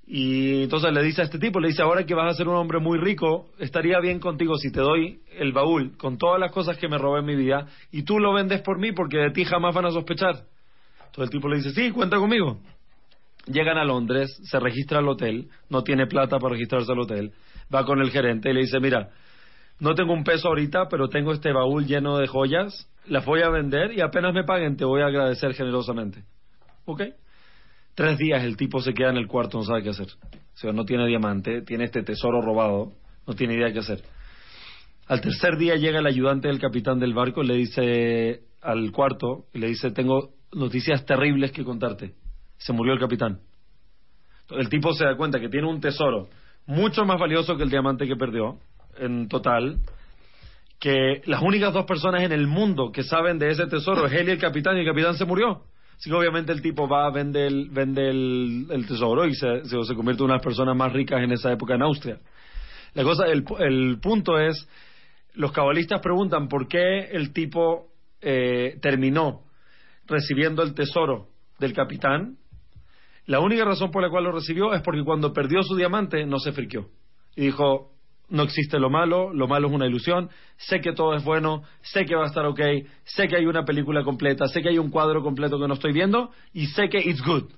Y 0.05 0.63
entonces 0.63 0.91
le 0.91 1.03
dice 1.03 1.21
a 1.21 1.25
este 1.25 1.39
tipo, 1.39 1.59
le 1.59 1.69
dice, 1.69 1.83
ahora 1.83 2.05
que 2.05 2.13
vas 2.13 2.33
a 2.33 2.37
ser 2.37 2.47
un 2.47 2.55
hombre 2.55 2.79
muy 2.79 2.97
rico, 2.97 3.49
estaría 3.59 3.99
bien 3.99 4.19
contigo 4.19 4.57
si 4.57 4.71
te 4.71 4.81
doy 4.81 5.21
el 5.37 5.53
baúl 5.53 5.95
con 5.97 6.17
todas 6.17 6.39
las 6.39 6.51
cosas 6.51 6.77
que 6.77 6.89
me 6.89 6.97
robé 6.97 7.19
en 7.19 7.25
mi 7.25 7.35
vida 7.35 7.67
y 7.91 8.03
tú 8.03 8.19
lo 8.19 8.33
vendes 8.33 8.61
por 8.61 8.79
mí 8.79 8.91
porque 8.91 9.17
de 9.17 9.31
ti 9.31 9.45
jamás 9.45 9.73
van 9.73 9.85
a 9.85 9.91
sospechar. 9.91 10.45
Entonces 11.05 11.23
el 11.23 11.29
tipo 11.29 11.47
le 11.47 11.57
dice, 11.57 11.71
sí, 11.71 11.91
cuenta 11.91 12.17
conmigo. 12.17 12.59
Llegan 13.45 13.77
a 13.77 13.85
Londres, 13.85 14.37
se 14.43 14.59
registra 14.59 14.99
al 14.99 15.07
hotel, 15.07 15.49
no 15.69 15.83
tiene 15.83 16.07
plata 16.07 16.39
para 16.39 16.53
registrarse 16.53 16.91
al 16.91 16.99
hotel, 16.99 17.31
va 17.73 17.85
con 17.85 17.99
el 17.99 18.11
gerente 18.11 18.49
y 18.49 18.53
le 18.53 18.61
dice, 18.61 18.79
mira, 18.79 19.09
no 19.79 19.95
tengo 19.95 20.13
un 20.13 20.23
peso 20.23 20.49
ahorita, 20.49 20.87
pero 20.89 21.09
tengo 21.09 21.31
este 21.31 21.51
baúl 21.51 21.85
lleno 21.85 22.17
de 22.17 22.27
joyas, 22.27 22.87
las 23.07 23.25
voy 23.25 23.41
a 23.41 23.49
vender 23.49 23.93
y 23.93 24.01
apenas 24.01 24.33
me 24.33 24.43
paguen 24.43 24.77
te 24.77 24.85
voy 24.85 25.01
a 25.01 25.07
agradecer 25.07 25.53
generosamente. 25.53 26.23
¿Ok? 26.85 27.01
Tres 27.95 28.17
días 28.17 28.43
el 28.43 28.57
tipo 28.57 28.81
se 28.81 28.93
queda 28.93 29.09
en 29.09 29.17
el 29.17 29.27
cuarto, 29.27 29.57
no 29.57 29.63
sabe 29.63 29.83
qué 29.83 29.89
hacer. 29.89 30.07
O 30.07 30.57
sea, 30.57 30.71
no 30.71 30.85
tiene 30.85 31.07
diamante, 31.07 31.61
tiene 31.61 31.85
este 31.85 32.03
tesoro 32.03 32.41
robado, 32.41 32.93
no 33.27 33.33
tiene 33.33 33.55
idea 33.55 33.71
qué 33.71 33.79
hacer. 33.79 34.01
Al 35.07 35.21
tercer 35.21 35.57
día 35.57 35.75
llega 35.75 35.99
el 35.99 36.05
ayudante 36.05 36.47
del 36.47 36.59
capitán 36.59 36.99
del 36.99 37.13
barco 37.13 37.43
y 37.43 37.47
le 37.47 37.55
dice 37.55 38.43
al 38.61 38.91
cuarto, 38.91 39.45
y 39.53 39.59
le 39.59 39.67
dice, 39.67 39.91
tengo 39.91 40.29
noticias 40.53 41.05
terribles 41.05 41.51
que 41.51 41.63
contarte. 41.63 42.13
Se 42.57 42.73
murió 42.73 42.93
el 42.93 42.99
capitán. 42.99 43.39
El 44.49 44.69
tipo 44.69 44.93
se 44.93 45.05
da 45.05 45.15
cuenta 45.15 45.39
que 45.39 45.49
tiene 45.49 45.67
un 45.67 45.81
tesoro 45.81 46.29
mucho 46.65 47.05
más 47.05 47.19
valioso 47.19 47.57
que 47.57 47.63
el 47.63 47.69
diamante 47.69 48.07
que 48.07 48.15
perdió, 48.15 48.57
en 48.97 49.27
total, 49.27 49.79
que 50.79 51.21
las 51.25 51.41
únicas 51.41 51.73
dos 51.73 51.85
personas 51.85 52.23
en 52.23 52.31
el 52.31 52.47
mundo 52.47 52.91
que 52.91 53.03
saben 53.03 53.39
de 53.39 53.49
ese 53.49 53.67
tesoro 53.67 54.05
es 54.05 54.13
él 54.13 54.29
y 54.29 54.31
el 54.31 54.39
capitán, 54.39 54.77
y 54.77 54.81
el 54.81 54.85
capitán 54.85 55.15
se 55.15 55.25
murió. 55.25 55.63
Así 56.01 56.11
obviamente 56.11 56.51
el 56.51 56.63
tipo 56.63 56.87
va, 56.87 57.11
vende 57.11 57.45
el, 57.45 57.69
vende 57.69 58.09
el, 58.09 58.85
tesoro 58.87 59.27
y 59.27 59.35
se, 59.35 59.65
se, 59.65 59.83
se 59.83 59.93
convierte 59.93 60.23
en 60.23 60.25
una 60.25 60.33
de 60.33 60.37
las 60.39 60.43
personas 60.43 60.75
más 60.75 60.91
ricas 60.91 61.21
en 61.21 61.31
esa 61.31 61.51
época 61.51 61.75
en 61.75 61.83
Austria. 61.83 62.17
La 62.95 63.03
cosa, 63.03 63.27
el, 63.27 63.45
el 63.59 63.99
punto 64.01 64.39
es, 64.39 64.67
los 65.35 65.51
cabalistas 65.51 66.01
preguntan 66.01 66.47
por 66.47 66.67
qué 66.67 67.01
el 67.11 67.31
tipo 67.33 67.89
eh, 68.19 68.79
terminó 68.81 69.43
recibiendo 70.07 70.63
el 70.63 70.73
tesoro 70.73 71.27
del 71.59 71.73
capitán. 71.73 72.35
La 73.27 73.39
única 73.39 73.63
razón 73.63 73.91
por 73.91 74.01
la 74.01 74.09
cual 74.09 74.23
lo 74.23 74.31
recibió 74.31 74.73
es 74.73 74.81
porque 74.81 75.03
cuando 75.03 75.31
perdió 75.33 75.61
su 75.61 75.75
diamante 75.75 76.25
no 76.25 76.39
se 76.39 76.51
friqueó. 76.51 76.89
Y 77.35 77.41
dijo, 77.43 77.91
no 78.31 78.43
existe 78.43 78.79
lo 78.79 78.89
malo, 78.89 79.33
lo 79.33 79.47
malo 79.47 79.67
es 79.67 79.73
una 79.73 79.85
ilusión, 79.85 80.29
sé 80.57 80.79
que 80.79 80.93
todo 80.93 81.13
es 81.15 81.23
bueno, 81.23 81.63
sé 81.81 82.05
que 82.05 82.15
va 82.15 82.23
a 82.23 82.27
estar 82.27 82.45
ok, 82.45 82.59
sé 83.03 83.27
que 83.27 83.35
hay 83.35 83.45
una 83.45 83.65
película 83.65 84.03
completa, 84.03 84.47
sé 84.47 84.61
que 84.61 84.69
hay 84.69 84.77
un 84.77 84.89
cuadro 84.89 85.21
completo 85.21 85.59
que 85.59 85.67
no 85.67 85.73
estoy 85.73 85.91
viendo 85.91 86.31
y 86.53 86.67
sé 86.67 86.89
que 86.89 86.97
it's 86.97 87.21
good. 87.21 87.51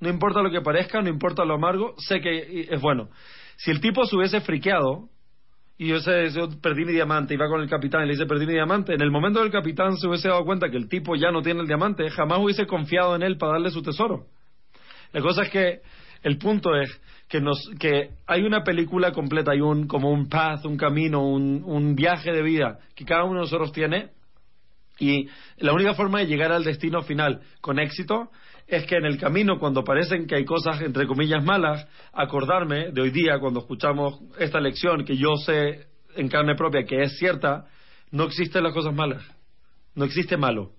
No 0.00 0.08
importa 0.08 0.42
lo 0.42 0.50
que 0.50 0.62
parezca, 0.62 1.00
no 1.02 1.08
importa 1.08 1.44
lo 1.44 1.54
amargo, 1.54 1.94
sé 1.98 2.20
que 2.20 2.66
es 2.70 2.80
bueno. 2.80 3.10
Si 3.56 3.70
el 3.70 3.80
tipo 3.80 4.04
se 4.06 4.16
hubiese 4.16 4.40
friqueado 4.40 5.10
y 5.76 5.88
yo, 5.88 6.00
sé, 6.00 6.28
perdí 6.62 6.84
mi 6.84 6.92
diamante 6.92 7.34
y 7.34 7.36
va 7.36 7.48
con 7.48 7.60
el 7.60 7.68
capitán 7.68 8.04
y 8.04 8.06
le 8.06 8.12
dice 8.12 8.26
perdí 8.26 8.46
mi 8.46 8.54
diamante, 8.54 8.94
en 8.94 9.02
el 9.02 9.10
momento 9.10 9.40
del 9.40 9.50
capitán 9.50 9.96
se 9.98 10.08
hubiese 10.08 10.28
dado 10.28 10.44
cuenta 10.44 10.70
que 10.70 10.78
el 10.78 10.88
tipo 10.88 11.16
ya 11.16 11.30
no 11.30 11.42
tiene 11.42 11.60
el 11.60 11.66
diamante, 11.66 12.08
jamás 12.08 12.38
hubiese 12.38 12.66
confiado 12.66 13.14
en 13.14 13.22
él 13.22 13.36
para 13.36 13.52
darle 13.52 13.70
su 13.70 13.82
tesoro. 13.82 14.26
La 15.12 15.20
cosa 15.20 15.42
es 15.42 15.50
que 15.50 15.80
el 16.22 16.38
punto 16.38 16.74
es 16.74 17.00
que 17.32 17.40
nos 17.40 17.70
que 17.80 18.10
hay 18.26 18.42
una 18.42 18.62
película 18.62 19.12
completa, 19.12 19.52
hay 19.52 19.62
un 19.62 19.86
como 19.86 20.10
un 20.10 20.28
path, 20.28 20.66
un 20.66 20.76
camino, 20.76 21.26
un, 21.26 21.62
un 21.64 21.94
viaje 21.94 22.30
de 22.30 22.42
vida 22.42 22.80
que 22.94 23.06
cada 23.06 23.24
uno 23.24 23.36
de 23.36 23.40
nosotros 23.46 23.72
tiene 23.72 24.10
y 24.98 25.28
la 25.56 25.72
única 25.72 25.94
forma 25.94 26.18
de 26.18 26.26
llegar 26.26 26.52
al 26.52 26.62
destino 26.62 27.00
final 27.00 27.40
con 27.62 27.78
éxito 27.78 28.28
es 28.66 28.84
que 28.84 28.96
en 28.96 29.06
el 29.06 29.16
camino, 29.16 29.58
cuando 29.58 29.82
parecen 29.82 30.26
que 30.26 30.34
hay 30.34 30.44
cosas, 30.44 30.82
entre 30.82 31.06
comillas, 31.06 31.42
malas, 31.42 31.88
acordarme 32.12 32.90
de 32.92 33.00
hoy 33.00 33.10
día, 33.10 33.38
cuando 33.40 33.60
escuchamos 33.60 34.20
esta 34.38 34.60
lección, 34.60 35.06
que 35.06 35.16
yo 35.16 35.34
sé 35.36 35.86
en 36.14 36.28
carne 36.28 36.54
propia 36.54 36.84
que 36.84 37.00
es 37.00 37.16
cierta, 37.16 37.64
no 38.10 38.24
existen 38.24 38.62
las 38.62 38.74
cosas 38.74 38.94
malas. 38.94 39.24
No 39.94 40.04
existe 40.04 40.36
malo. 40.36 40.72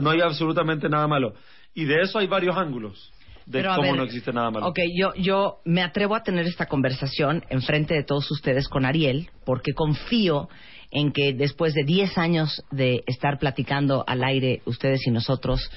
No 0.00 0.10
hay 0.10 0.20
absolutamente 0.22 0.88
nada 0.88 1.06
malo. 1.06 1.34
Y 1.72 1.84
de 1.84 2.00
eso 2.02 2.18
hay 2.18 2.26
varios 2.26 2.56
ángulos 2.56 3.13
de 3.46 3.60
Pero, 3.60 3.74
cómo 3.76 3.82
ver, 3.82 3.96
no 3.96 4.02
existe 4.04 4.32
nada 4.32 4.50
malo. 4.50 4.68
Ok, 4.68 4.80
yo, 4.96 5.12
yo 5.14 5.60
me 5.64 5.82
atrevo 5.82 6.14
a 6.14 6.22
tener 6.22 6.46
esta 6.46 6.66
conversación 6.66 7.44
enfrente 7.50 7.94
de 7.94 8.04
todos 8.04 8.30
ustedes 8.30 8.68
con 8.68 8.84
Ariel, 8.84 9.30
porque 9.44 9.72
confío 9.72 10.48
en 10.90 11.12
que 11.12 11.32
después 11.32 11.74
de 11.74 11.84
10 11.84 12.18
años 12.18 12.62
de 12.70 13.02
estar 13.06 13.38
platicando 13.38 14.04
al 14.06 14.22
aire 14.24 14.62
ustedes 14.64 15.06
y 15.06 15.10
nosotros 15.10 15.70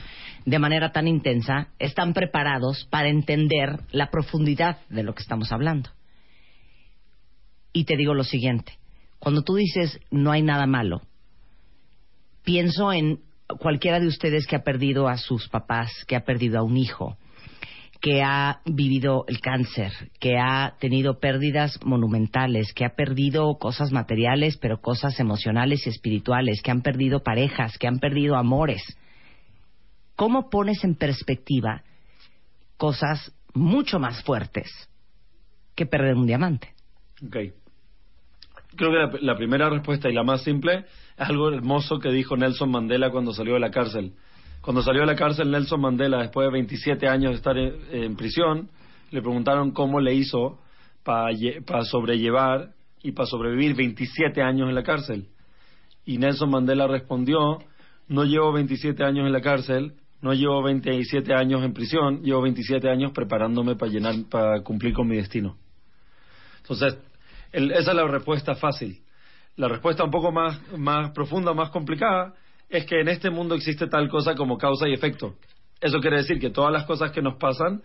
de 0.47 0.59
manera 0.59 0.93
tan 0.93 1.09
intensa, 1.09 1.67
están 1.77 2.13
preparados 2.13 2.87
para 2.89 3.09
entender 3.09 3.81
la 3.91 4.09
profundidad 4.09 4.77
de 4.87 5.03
lo 5.03 5.13
que 5.13 5.21
estamos 5.21 5.51
hablando. 5.51 5.89
Y 7.73 7.83
te 7.83 7.97
digo 7.97 8.13
lo 8.13 8.23
siguiente, 8.23 8.79
cuando 9.19 9.41
tú 9.41 9.55
dices 9.55 9.99
no 10.09 10.31
hay 10.31 10.43
nada 10.43 10.65
malo, 10.65 11.01
pienso 12.45 12.93
en 12.93 13.19
cualquiera 13.59 13.99
de 13.99 14.07
ustedes 14.07 14.47
que 14.47 14.55
ha 14.55 14.63
perdido 14.63 15.09
a 15.09 15.17
sus 15.17 15.49
papás, 15.49 15.91
que 16.07 16.15
ha 16.15 16.23
perdido 16.23 16.59
a 16.59 16.63
un 16.63 16.77
hijo, 16.77 17.17
que 18.01 18.21
ha 18.21 18.61
vivido 18.65 19.25
el 19.27 19.39
cáncer, 19.39 19.91
que 20.19 20.37
ha 20.37 20.75
tenido 20.79 21.19
pérdidas 21.19 21.79
monumentales, 21.83 22.73
que 22.73 22.85
ha 22.85 22.95
perdido 22.95 23.57
cosas 23.57 23.91
materiales, 23.91 24.57
pero 24.57 24.81
cosas 24.81 25.19
emocionales 25.19 25.85
y 25.85 25.89
espirituales, 25.89 26.61
que 26.61 26.71
han 26.71 26.81
perdido 26.81 27.23
parejas, 27.23 27.77
que 27.77 27.87
han 27.87 27.99
perdido 27.99 28.35
amores. 28.35 28.83
¿Cómo 30.15 30.49
pones 30.49 30.83
en 30.83 30.95
perspectiva 30.95 31.83
cosas 32.77 33.33
mucho 33.53 33.99
más 33.99 34.23
fuertes 34.23 34.69
que 35.75 35.85
perder 35.85 36.15
un 36.15 36.27
diamante? 36.27 36.73
Ok. 37.25 37.37
Creo 38.75 38.91
que 38.91 38.97
la, 38.97 39.33
la 39.33 39.37
primera 39.37 39.69
respuesta 39.69 40.09
y 40.09 40.13
la 40.13 40.23
más 40.23 40.43
simple 40.43 40.85
es 41.17 41.29
algo 41.29 41.49
hermoso 41.49 41.99
que 41.99 42.09
dijo 42.09 42.37
Nelson 42.37 42.69
Mandela 42.69 43.09
cuando 43.09 43.33
salió 43.33 43.55
de 43.55 43.59
la 43.59 43.71
cárcel. 43.71 44.13
Cuando 44.67 44.81
salió 44.81 44.99
de 44.99 45.07
la 45.07 45.15
cárcel 45.15 45.49
Nelson 45.49 45.79
Mandela, 45.79 46.17
después 46.23 46.45
de 46.45 46.51
27 46.51 47.07
años 47.07 47.31
de 47.31 47.37
estar 47.37 47.57
en, 47.57 48.17
prisión, 48.17 48.69
le 49.11 49.21
preguntaron 49.21 49.71
cómo 49.71 50.01
le 50.01 50.13
hizo 50.13 50.59
para 51.05 51.85
sobrellevar 51.85 52.71
y 53.01 53.13
para 53.13 53.27
sobrevivir 53.27 53.77
27 53.77 54.41
años 54.41 54.67
en 54.67 54.75
la 54.75 54.83
cárcel. 54.83 55.29
Y 56.03 56.17
Nelson 56.17 56.49
Mandela 56.49 56.85
respondió, 56.85 57.59
no 58.09 58.25
llevo 58.25 58.51
27 58.51 59.05
años 59.05 59.25
en 59.25 59.31
la 59.31 59.39
cárcel, 59.39 59.93
no 60.21 60.33
llevo 60.33 60.61
27 60.61 61.33
años 61.33 61.63
en 61.63 61.71
prisión, 61.71 62.21
llevo 62.21 62.41
27 62.41 62.89
años 62.89 63.13
preparándome 63.13 63.77
para 63.77 63.89
llenar, 63.89 64.15
cumplir 64.65 64.91
con 64.93 65.07
mi 65.07 65.15
destino. 65.15 65.55
Entonces, 66.57 66.97
el- 67.53 67.71
esa 67.71 67.91
es 67.91 67.95
la 67.95 68.05
respuesta 68.05 68.53
fácil. 68.55 68.99
La 69.55 69.69
respuesta 69.69 70.03
un 70.03 70.11
poco 70.11 70.33
más, 70.33 70.59
más 70.77 71.11
profunda, 71.11 71.53
más 71.53 71.69
complicada, 71.69 72.33
es 72.69 72.85
que 72.85 72.99
en 73.01 73.07
este 73.07 73.29
mundo 73.29 73.55
existe 73.55 73.87
tal 73.87 74.09
cosa 74.09 74.35
como 74.35 74.57
causa 74.57 74.87
y 74.87 74.93
efecto. 74.93 75.35
Eso 75.79 75.99
quiere 75.99 76.17
decir 76.17 76.39
que 76.39 76.49
todas 76.49 76.71
las 76.71 76.85
cosas 76.85 77.11
que 77.11 77.21
nos 77.21 77.35
pasan 77.35 77.81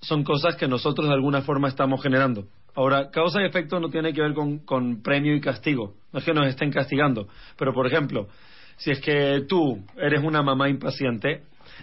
son 0.00 0.24
cosas 0.24 0.56
que 0.56 0.68
nosotros 0.68 1.08
de 1.08 1.14
alguna 1.14 1.42
forma 1.42 1.68
estamos 1.68 2.02
generando. 2.02 2.46
Ahora, 2.74 3.10
causa 3.10 3.40
y 3.40 3.46
efecto 3.46 3.80
no 3.80 3.88
tiene 3.88 4.12
que 4.12 4.20
ver 4.20 4.34
con, 4.34 5.02
premio 5.02 5.34
y 5.34 5.40
castigo. 5.40 5.94
No 6.12 6.18
es 6.18 6.24
que 6.24 6.34
nos 6.34 6.46
estén 6.46 6.70
castigando. 6.70 7.28
Pero, 7.56 7.72
por 7.72 7.86
ejemplo, 7.86 8.28
si 8.76 8.90
es 8.90 9.00
que 9.00 9.44
tú 9.48 9.84
eres 9.96 10.22
una 10.22 10.42
mamá 10.42 10.68
impaciente, 10.68 11.42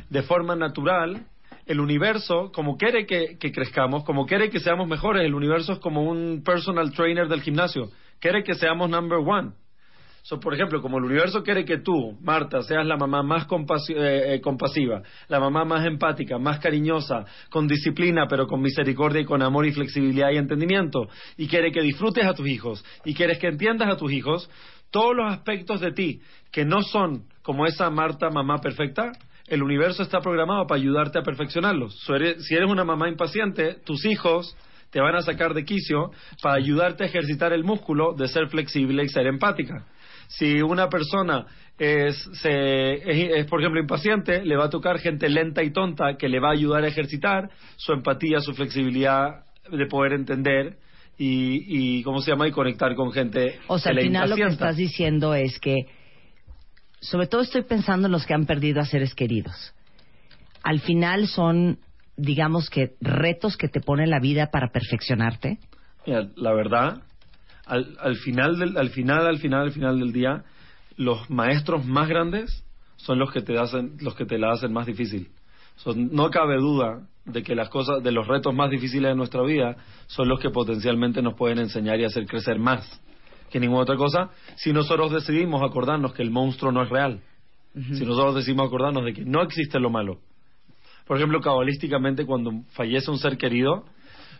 de 0.10 0.22
forma 0.22 0.56
natural, 0.56 1.26
el 1.66 1.80
universo, 1.80 2.52
como 2.54 2.78
quiere 2.78 3.06
que, 3.06 3.38
que 3.40 3.52
crezcamos, 3.52 4.04
como 4.04 4.26
quiere 4.26 4.50
que 4.50 4.60
seamos 4.60 4.88
mejores, 4.88 5.24
el 5.24 5.34
universo 5.34 5.74
es 5.74 5.80
como 5.80 6.04
un 6.04 6.44
personal 6.44 6.92
trainer 6.92 7.28
del 7.28 7.42
gimnasio. 7.42 7.90
Quiere 8.20 8.44
que 8.44 8.54
seamos 8.56 8.90
number 8.90 9.20
one. 9.20 9.52
So, 10.24 10.40
por 10.40 10.54
ejemplo, 10.54 10.82
como 10.82 11.00
el 11.00 11.06
universo 11.06 11.42
quiere 11.42 11.66
que 11.66 11.80
tú, 11.80 12.18
Marta, 12.22 12.62
seas 12.62 12.86
la 12.86 12.96
mamá 12.96 13.24
más 13.24 13.48
compasi- 13.48 13.96
eh, 13.96 14.36
eh, 14.36 14.42
compasiva, 14.42 15.02
la 15.28 15.40
mamá 15.40 15.66
más 15.66 15.86
empática, 15.86 16.38
más 16.38 16.60
cariñosa, 16.60 17.26
con 17.50 17.68
disciplina, 17.68 18.28
pero 18.30 18.46
con 18.46 18.62
misericordia 18.62 19.22
y 19.22 19.26
con 19.26 19.42
amor 19.42 19.66
y 19.66 19.72
flexibilidad 19.72 20.30
y 20.32 20.38
entendimiento, 20.38 21.08
y 21.38 21.48
quiere 21.48 21.72
que 21.72 21.82
disfrutes 21.82 22.24
a 22.26 22.34
tus 22.34 22.48
hijos, 22.48 22.86
y 23.04 23.16
quieres 23.16 23.40
que 23.40 23.48
entiendas 23.48 23.90
a 23.90 23.98
tus 23.98 24.12
hijos, 24.12 24.50
todos 24.92 25.16
los 25.16 25.32
aspectos 25.32 25.82
de 25.82 25.92
ti 25.92 26.22
que 26.52 26.66
no 26.66 26.82
son 26.84 27.24
como 27.42 27.66
esa 27.66 27.90
Marta 27.90 28.30
mamá 28.30 28.60
perfecta, 28.60 29.12
el 29.48 29.64
universo 29.64 30.04
está 30.04 30.22
programado 30.22 30.68
para 30.68 30.80
ayudarte 30.80 31.18
a 31.18 31.24
perfeccionarlos. 31.24 31.98
Si 32.40 32.56
eres 32.56 32.70
una 32.70 32.84
mamá 32.84 33.10
impaciente, 33.10 33.78
tus 33.86 34.06
hijos 34.06 34.56
te 34.92 35.02
van 35.02 35.16
a 35.16 35.22
sacar 35.22 35.54
de 35.54 35.66
quicio 35.66 36.12
para 36.42 36.56
ayudarte 36.56 37.04
a 37.04 37.08
ejercitar 37.08 37.54
el 37.54 37.64
músculo 37.64 38.14
de 38.14 38.28
ser 38.28 38.48
flexible 38.50 39.04
y 39.04 39.10
ser 39.10 39.26
empática. 39.26 39.86
Si 40.38 40.62
una 40.62 40.88
persona 40.88 41.46
es, 41.78 42.16
se- 42.42 42.94
es, 42.94 43.32
es, 43.40 43.46
por 43.48 43.60
ejemplo, 43.60 43.82
impaciente, 43.82 44.44
le 44.46 44.56
va 44.56 44.66
a 44.66 44.70
tocar 44.70 45.00
gente 45.00 45.28
lenta 45.30 45.62
y 45.64 45.72
tonta 45.72 46.16
que 46.18 46.30
le 46.30 46.40
va 46.40 46.50
a 46.50 46.54
ayudar 46.54 46.84
a 46.84 46.88
ejercitar 46.88 47.50
su 47.76 47.92
empatía, 47.92 48.40
su 48.40 48.54
flexibilidad 48.54 49.44
de 49.70 49.86
poder 49.88 50.14
entender 50.14 50.78
y, 51.18 52.00
y 52.00 52.04
¿cómo 52.04 52.22
se 52.22 52.32
llama? 52.32 52.48
Y 52.48 52.52
conectar 52.52 52.96
con 52.96 53.12
gente 53.12 53.60
O 53.68 53.78
sea, 53.78 53.92
que 53.92 54.00
al 54.00 54.06
final 54.06 54.30
lo 54.30 54.36
que 54.38 54.44
estás 54.44 54.78
diciendo 54.78 55.34
es 55.36 55.60
que, 55.60 55.76
sobre 57.02 57.28
todo 57.28 57.42
estoy 57.42 57.64
pensando 57.64 58.08
en 58.08 58.12
los 58.12 58.26
que 58.26 58.34
han 58.34 58.46
perdido 58.46 58.80
a 58.80 58.86
seres 58.86 59.14
queridos. 59.14 59.74
Al 60.64 60.80
final 60.80 61.28
son, 61.28 61.80
digamos 62.16 62.70
que, 62.70 62.92
retos 63.02 63.58
que 63.58 63.68
te 63.68 63.82
pone 63.82 64.08
la 64.08 64.20
vida 64.20 64.48
para 64.52 64.72
perfeccionarte. 64.72 65.58
Mira, 66.06 66.28
la 66.36 66.54
verdad, 66.54 67.02
al, 67.72 67.96
al 68.02 68.18
final 68.18 68.60
del, 68.60 68.78
al 68.78 68.90
final, 68.90 69.26
al 69.26 69.40
final, 69.40 69.62
al 69.62 69.72
final 69.72 70.00
del 70.00 70.12
día, 70.12 70.44
los 70.98 71.30
maestros 71.30 71.86
más 71.86 72.10
grandes 72.10 72.66
son 72.98 73.18
los 73.18 73.32
que 73.32 73.42
te 73.42 73.58
hacen, 73.58 73.96
los 74.02 74.14
que 74.14 74.26
te 74.26 74.38
la 74.38 74.52
hacen 74.52 74.74
más 74.74 74.86
difícil. 74.86 75.30
So, 75.78 75.96
no 75.96 76.30
cabe 76.30 76.58
duda 76.58 77.08
de 77.24 77.44
que 77.44 77.56
las 77.56 77.70
cosas, 77.70 78.04
de 78.04 78.12
los 78.12 78.28
retos 78.28 78.54
más 78.54 78.70
difíciles 78.70 79.12
de 79.12 79.16
nuestra 79.16 79.42
vida 79.44 79.78
son 80.08 80.28
los 80.28 80.40
que 80.42 80.50
potencialmente 80.50 81.22
nos 81.22 81.36
pueden 81.36 81.60
enseñar 81.60 81.98
y 82.00 82.04
hacer 82.04 82.26
crecer 82.26 82.60
más 82.60 83.02
que 83.50 83.60
ninguna 83.60 83.82
otra 83.82 83.96
cosa, 83.96 84.30
si 84.56 84.72
nosotros 84.72 85.12
decidimos 85.12 85.62
acordarnos 85.62 86.14
que 86.14 86.22
el 86.22 86.32
monstruo 86.32 86.72
no 86.72 86.84
es 86.84 86.90
real, 86.90 87.22
si 87.74 88.06
nosotros 88.06 88.36
decidimos 88.36 88.68
acordarnos 88.68 89.04
de 89.06 89.14
que 89.14 89.26
no 89.26 89.42
existe 89.42 89.80
lo 89.80 89.90
malo. 89.90 90.20
Por 91.06 91.18
ejemplo, 91.18 91.42
cabalísticamente, 91.42 92.26
cuando 92.26 92.52
fallece 92.72 93.12
un 93.12 93.18
ser 93.18 93.38
querido, 93.38 93.86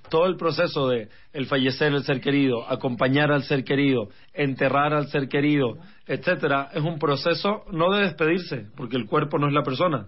todo 0.10 0.26
el 0.26 0.36
proceso 0.36 0.88
de 0.88 1.10
el 1.34 1.46
fallecer 1.46 1.94
el 1.94 2.04
ser 2.04 2.22
querido, 2.22 2.70
acompañar 2.70 3.32
al 3.32 3.44
ser 3.44 3.64
querido, 3.64 4.10
enterrar 4.34 4.94
al 4.94 5.08
ser 5.08 5.28
querido, 5.28 5.78
etcétera, 6.08 6.70
es 6.74 6.82
un 6.82 7.00
proceso 7.00 7.64
no 7.72 7.92
de 7.94 8.04
despedirse, 8.04 8.68
porque 8.76 8.98
el 8.98 9.06
cuerpo 9.06 9.38
no 9.38 9.48
es 9.48 9.54
la 9.54 9.64
persona, 9.64 10.08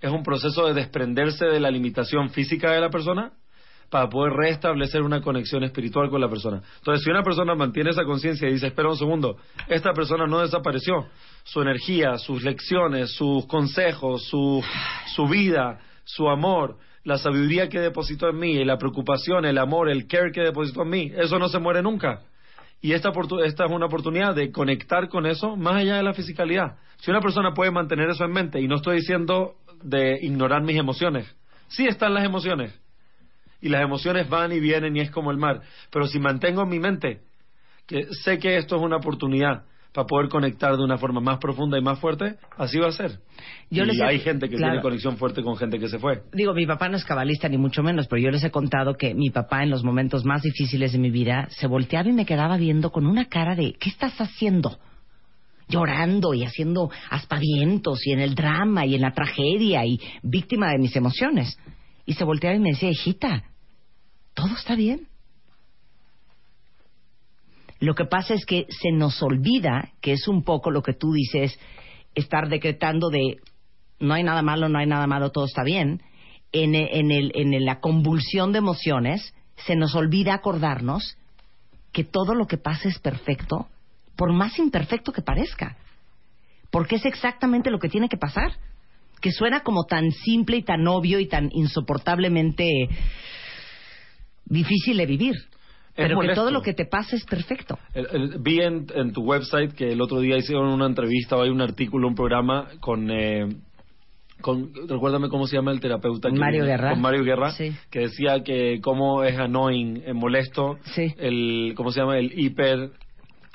es 0.00 0.10
un 0.10 0.22
proceso 0.22 0.66
de 0.66 0.74
desprenderse 0.74 1.46
de 1.46 1.60
la 1.60 1.70
limitación 1.70 2.30
física 2.30 2.72
de 2.72 2.80
la 2.80 2.90
persona 2.90 3.32
para 3.92 4.08
poder 4.08 4.32
restablecer 4.32 5.02
una 5.02 5.20
conexión 5.20 5.64
espiritual 5.64 6.08
con 6.08 6.22
la 6.22 6.28
persona. 6.28 6.62
Entonces, 6.78 7.04
si 7.04 7.10
una 7.10 7.22
persona 7.22 7.54
mantiene 7.54 7.90
esa 7.90 8.04
conciencia 8.04 8.48
y 8.48 8.54
dice, 8.54 8.68
espera 8.68 8.88
un 8.88 8.96
segundo, 8.96 9.36
esta 9.68 9.92
persona 9.92 10.26
no 10.26 10.40
desapareció, 10.40 11.08
su 11.44 11.60
energía, 11.60 12.16
sus 12.16 12.42
lecciones, 12.42 13.14
sus 13.14 13.46
consejos, 13.46 14.24
su, 14.28 14.64
su 15.14 15.26
vida, 15.28 15.78
su 16.04 16.26
amor, 16.30 16.78
la 17.04 17.18
sabiduría 17.18 17.68
que 17.68 17.80
depositó 17.80 18.28
en 18.28 18.38
mí, 18.38 18.64
la 18.64 18.78
preocupación, 18.78 19.44
el 19.44 19.58
amor, 19.58 19.88
el 19.88 20.06
care 20.06 20.32
que 20.32 20.40
depositó 20.40 20.82
en 20.82 20.90
mí, 20.90 21.12
eso 21.16 21.38
no 21.38 21.48
se 21.48 21.58
muere 21.58 21.82
nunca. 21.82 22.22
Y 22.80 22.92
esta, 22.92 23.12
esta 23.44 23.64
es 23.64 23.70
una 23.70 23.86
oportunidad 23.86 24.34
de 24.34 24.50
conectar 24.50 25.08
con 25.08 25.26
eso 25.26 25.56
más 25.56 25.76
allá 25.76 25.96
de 25.96 26.02
la 26.02 26.14
fisicalidad. 26.14 26.76
Si 26.98 27.10
una 27.10 27.20
persona 27.20 27.54
puede 27.54 27.70
mantener 27.70 28.10
eso 28.10 28.24
en 28.24 28.32
mente, 28.32 28.60
y 28.60 28.68
no 28.68 28.76
estoy 28.76 28.96
diciendo 28.96 29.54
de 29.82 30.18
ignorar 30.22 30.62
mis 30.62 30.76
emociones, 30.76 31.26
sí 31.68 31.86
están 31.86 32.14
las 32.14 32.24
emociones, 32.24 32.78
y 33.60 33.68
las 33.68 33.82
emociones 33.82 34.28
van 34.28 34.52
y 34.52 34.60
vienen 34.60 34.96
y 34.96 35.00
es 35.00 35.10
como 35.10 35.30
el 35.30 35.38
mar, 35.38 35.62
pero 35.90 36.06
si 36.06 36.18
mantengo 36.18 36.62
en 36.62 36.68
mi 36.68 36.80
mente 36.80 37.20
que 37.86 38.06
sé 38.24 38.38
que 38.38 38.56
esto 38.56 38.76
es 38.76 38.82
una 38.82 38.96
oportunidad 38.96 39.64
para 39.92 40.06
poder 40.06 40.28
conectar 40.30 40.76
de 40.76 40.82
una 40.82 40.96
forma 40.96 41.20
más 41.20 41.38
profunda 41.38 41.78
y 41.78 41.82
más 41.82 41.98
fuerte, 41.98 42.36
así 42.56 42.78
va 42.78 42.88
a 42.88 42.92
ser. 42.92 43.18
Yo 43.70 43.84
y 43.84 43.86
les 43.88 43.98
he- 43.98 44.04
hay 44.04 44.18
gente 44.20 44.48
que 44.48 44.56
claro. 44.56 44.72
tiene 44.72 44.82
conexión 44.82 45.16
fuerte 45.18 45.42
con 45.42 45.56
gente 45.56 45.78
que 45.78 45.88
se 45.88 45.98
fue. 45.98 46.22
Digo, 46.32 46.54
mi 46.54 46.66
papá 46.66 46.88
no 46.88 46.96
es 46.96 47.04
cabalista 47.04 47.48
ni 47.48 47.58
mucho 47.58 47.82
menos, 47.82 48.06
pero 48.08 48.22
yo 48.22 48.30
les 48.30 48.42
he 48.42 48.50
contado 48.50 48.94
que 48.94 49.14
mi 49.14 49.28
papá 49.30 49.62
en 49.62 49.70
los 49.70 49.84
momentos 49.84 50.24
más 50.24 50.42
difíciles 50.42 50.92
de 50.92 50.98
mi 50.98 51.10
vida 51.10 51.46
se 51.50 51.66
volteaba 51.66 52.08
y 52.08 52.12
me 52.12 52.24
quedaba 52.24 52.56
viendo 52.56 52.90
con 52.90 53.06
una 53.06 53.26
cara 53.26 53.54
de 53.54 53.74
¿qué 53.74 53.90
estás 53.90 54.18
haciendo? 54.18 54.78
Llorando 55.68 56.34
y 56.34 56.44
haciendo 56.44 56.90
aspavientos 57.10 58.06
y 58.06 58.12
en 58.12 58.20
el 58.20 58.34
drama 58.34 58.84
y 58.84 58.94
en 58.94 59.00
la 59.02 59.12
tragedia 59.12 59.84
y 59.86 60.00
víctima 60.22 60.70
de 60.70 60.78
mis 60.78 60.94
emociones. 60.96 61.58
Y 62.04 62.14
se 62.14 62.24
volteaba 62.24 62.56
y 62.56 62.60
me 62.60 62.70
decía, 62.70 62.90
hijita, 62.90 63.44
todo 64.34 64.54
está 64.56 64.74
bien. 64.74 65.06
Lo 67.82 67.96
que 67.96 68.04
pasa 68.04 68.34
es 68.34 68.46
que 68.46 68.66
se 68.68 68.92
nos 68.92 69.20
olvida 69.24 69.90
que 70.00 70.12
es 70.12 70.28
un 70.28 70.44
poco 70.44 70.70
lo 70.70 70.84
que 70.84 70.92
tú 70.92 71.12
dices, 71.12 71.58
estar 72.14 72.48
decretando 72.48 73.10
de 73.10 73.38
no 73.98 74.14
hay 74.14 74.22
nada 74.22 74.40
malo, 74.40 74.68
no 74.68 74.78
hay 74.78 74.86
nada 74.86 75.08
malo, 75.08 75.32
todo 75.32 75.46
está 75.46 75.64
bien. 75.64 76.00
En, 76.52 76.76
en, 76.76 77.10
el, 77.10 77.32
en 77.34 77.64
la 77.64 77.80
convulsión 77.80 78.52
de 78.52 78.58
emociones, 78.58 79.34
se 79.66 79.74
nos 79.74 79.96
olvida 79.96 80.32
acordarnos 80.32 81.16
que 81.90 82.04
todo 82.04 82.36
lo 82.36 82.46
que 82.46 82.56
pasa 82.56 82.88
es 82.88 83.00
perfecto, 83.00 83.66
por 84.14 84.32
más 84.32 84.60
imperfecto 84.60 85.10
que 85.10 85.22
parezca. 85.22 85.76
Porque 86.70 86.94
es 86.94 87.04
exactamente 87.04 87.72
lo 87.72 87.80
que 87.80 87.88
tiene 87.88 88.08
que 88.08 88.16
pasar. 88.16 88.52
Que 89.20 89.32
suena 89.32 89.64
como 89.64 89.86
tan 89.86 90.12
simple 90.12 90.58
y 90.58 90.62
tan 90.62 90.86
obvio 90.86 91.18
y 91.18 91.26
tan 91.26 91.50
insoportablemente 91.52 92.88
difícil 94.44 94.98
de 94.98 95.06
vivir. 95.06 95.34
Pero 95.94 96.18
que 96.20 96.34
todo 96.34 96.50
lo 96.50 96.62
que 96.62 96.72
te 96.72 96.86
pasa 96.86 97.16
es 97.16 97.24
perfecto. 97.24 97.78
El- 97.94 98.06
el- 98.12 98.38
vi 98.40 98.60
en, 98.60 98.86
en 98.94 99.12
tu 99.12 99.22
website 99.22 99.72
que 99.74 99.92
el 99.92 100.00
otro 100.00 100.20
día 100.20 100.36
hicieron 100.38 100.68
una 100.68 100.86
entrevista 100.86 101.36
o 101.36 101.42
hay 101.42 101.50
un 101.50 101.60
artículo, 101.60 102.08
un 102.08 102.14
programa 102.14 102.68
con, 102.80 103.10
eh, 103.10 103.46
con 104.40 104.72
recuérdame 104.88 105.28
cómo 105.28 105.46
se 105.46 105.56
llama 105.56 105.70
el 105.70 105.80
terapeuta. 105.80 106.28
que 106.30 106.34
Mario 106.38 106.62
viene, 106.64 106.76
Guerra. 106.76 106.90
Con 106.92 107.00
Mario 107.00 107.24
Guerra, 107.24 107.50
Sí. 107.52 107.72
que 107.90 108.00
decía 108.00 108.42
que 108.42 108.80
cómo 108.82 109.22
es 109.22 109.38
annoying, 109.38 110.02
eh, 110.06 110.12
molesto, 110.14 110.78
Sí. 110.94 111.14
el, 111.18 111.74
¿cómo 111.76 111.92
se 111.92 112.00
llama? 112.00 112.18
El 112.18 112.32
hiper... 112.38 112.90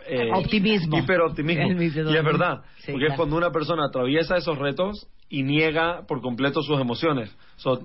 eh, 0.07 0.29
Optimismo. 0.33 0.97
Hiperoptimismo. 0.97 1.81
Y 1.81 1.85
es 1.87 2.23
verdad, 2.23 2.61
Sí, 2.77 2.91
porque 2.93 3.05
es 3.07 3.09
claro. 3.09 3.15
cuando 3.17 3.35
una 3.35 3.51
persona 3.51 3.85
atraviesa 3.89 4.37
esos 4.37 4.57
retos 4.57 5.07
y 5.29 5.43
niega 5.43 6.03
por 6.07 6.21
completo 6.21 6.61
sus 6.61 6.79
emociones. 6.79 7.35
So, 7.57 7.81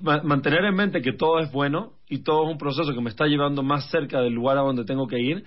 mantener 0.00 0.64
en 0.64 0.74
mente 0.74 1.02
que 1.02 1.12
todo 1.12 1.40
es 1.40 1.50
bueno 1.52 1.92
y 2.08 2.22
todo 2.22 2.44
es 2.44 2.52
un 2.52 2.58
proceso 2.58 2.94
que 2.94 3.00
me 3.00 3.10
está 3.10 3.26
llevando 3.26 3.62
más 3.62 3.90
cerca 3.90 4.20
del 4.20 4.32
lugar 4.32 4.58
a 4.58 4.62
donde 4.62 4.84
tengo 4.84 5.06
que 5.06 5.18
ir, 5.18 5.44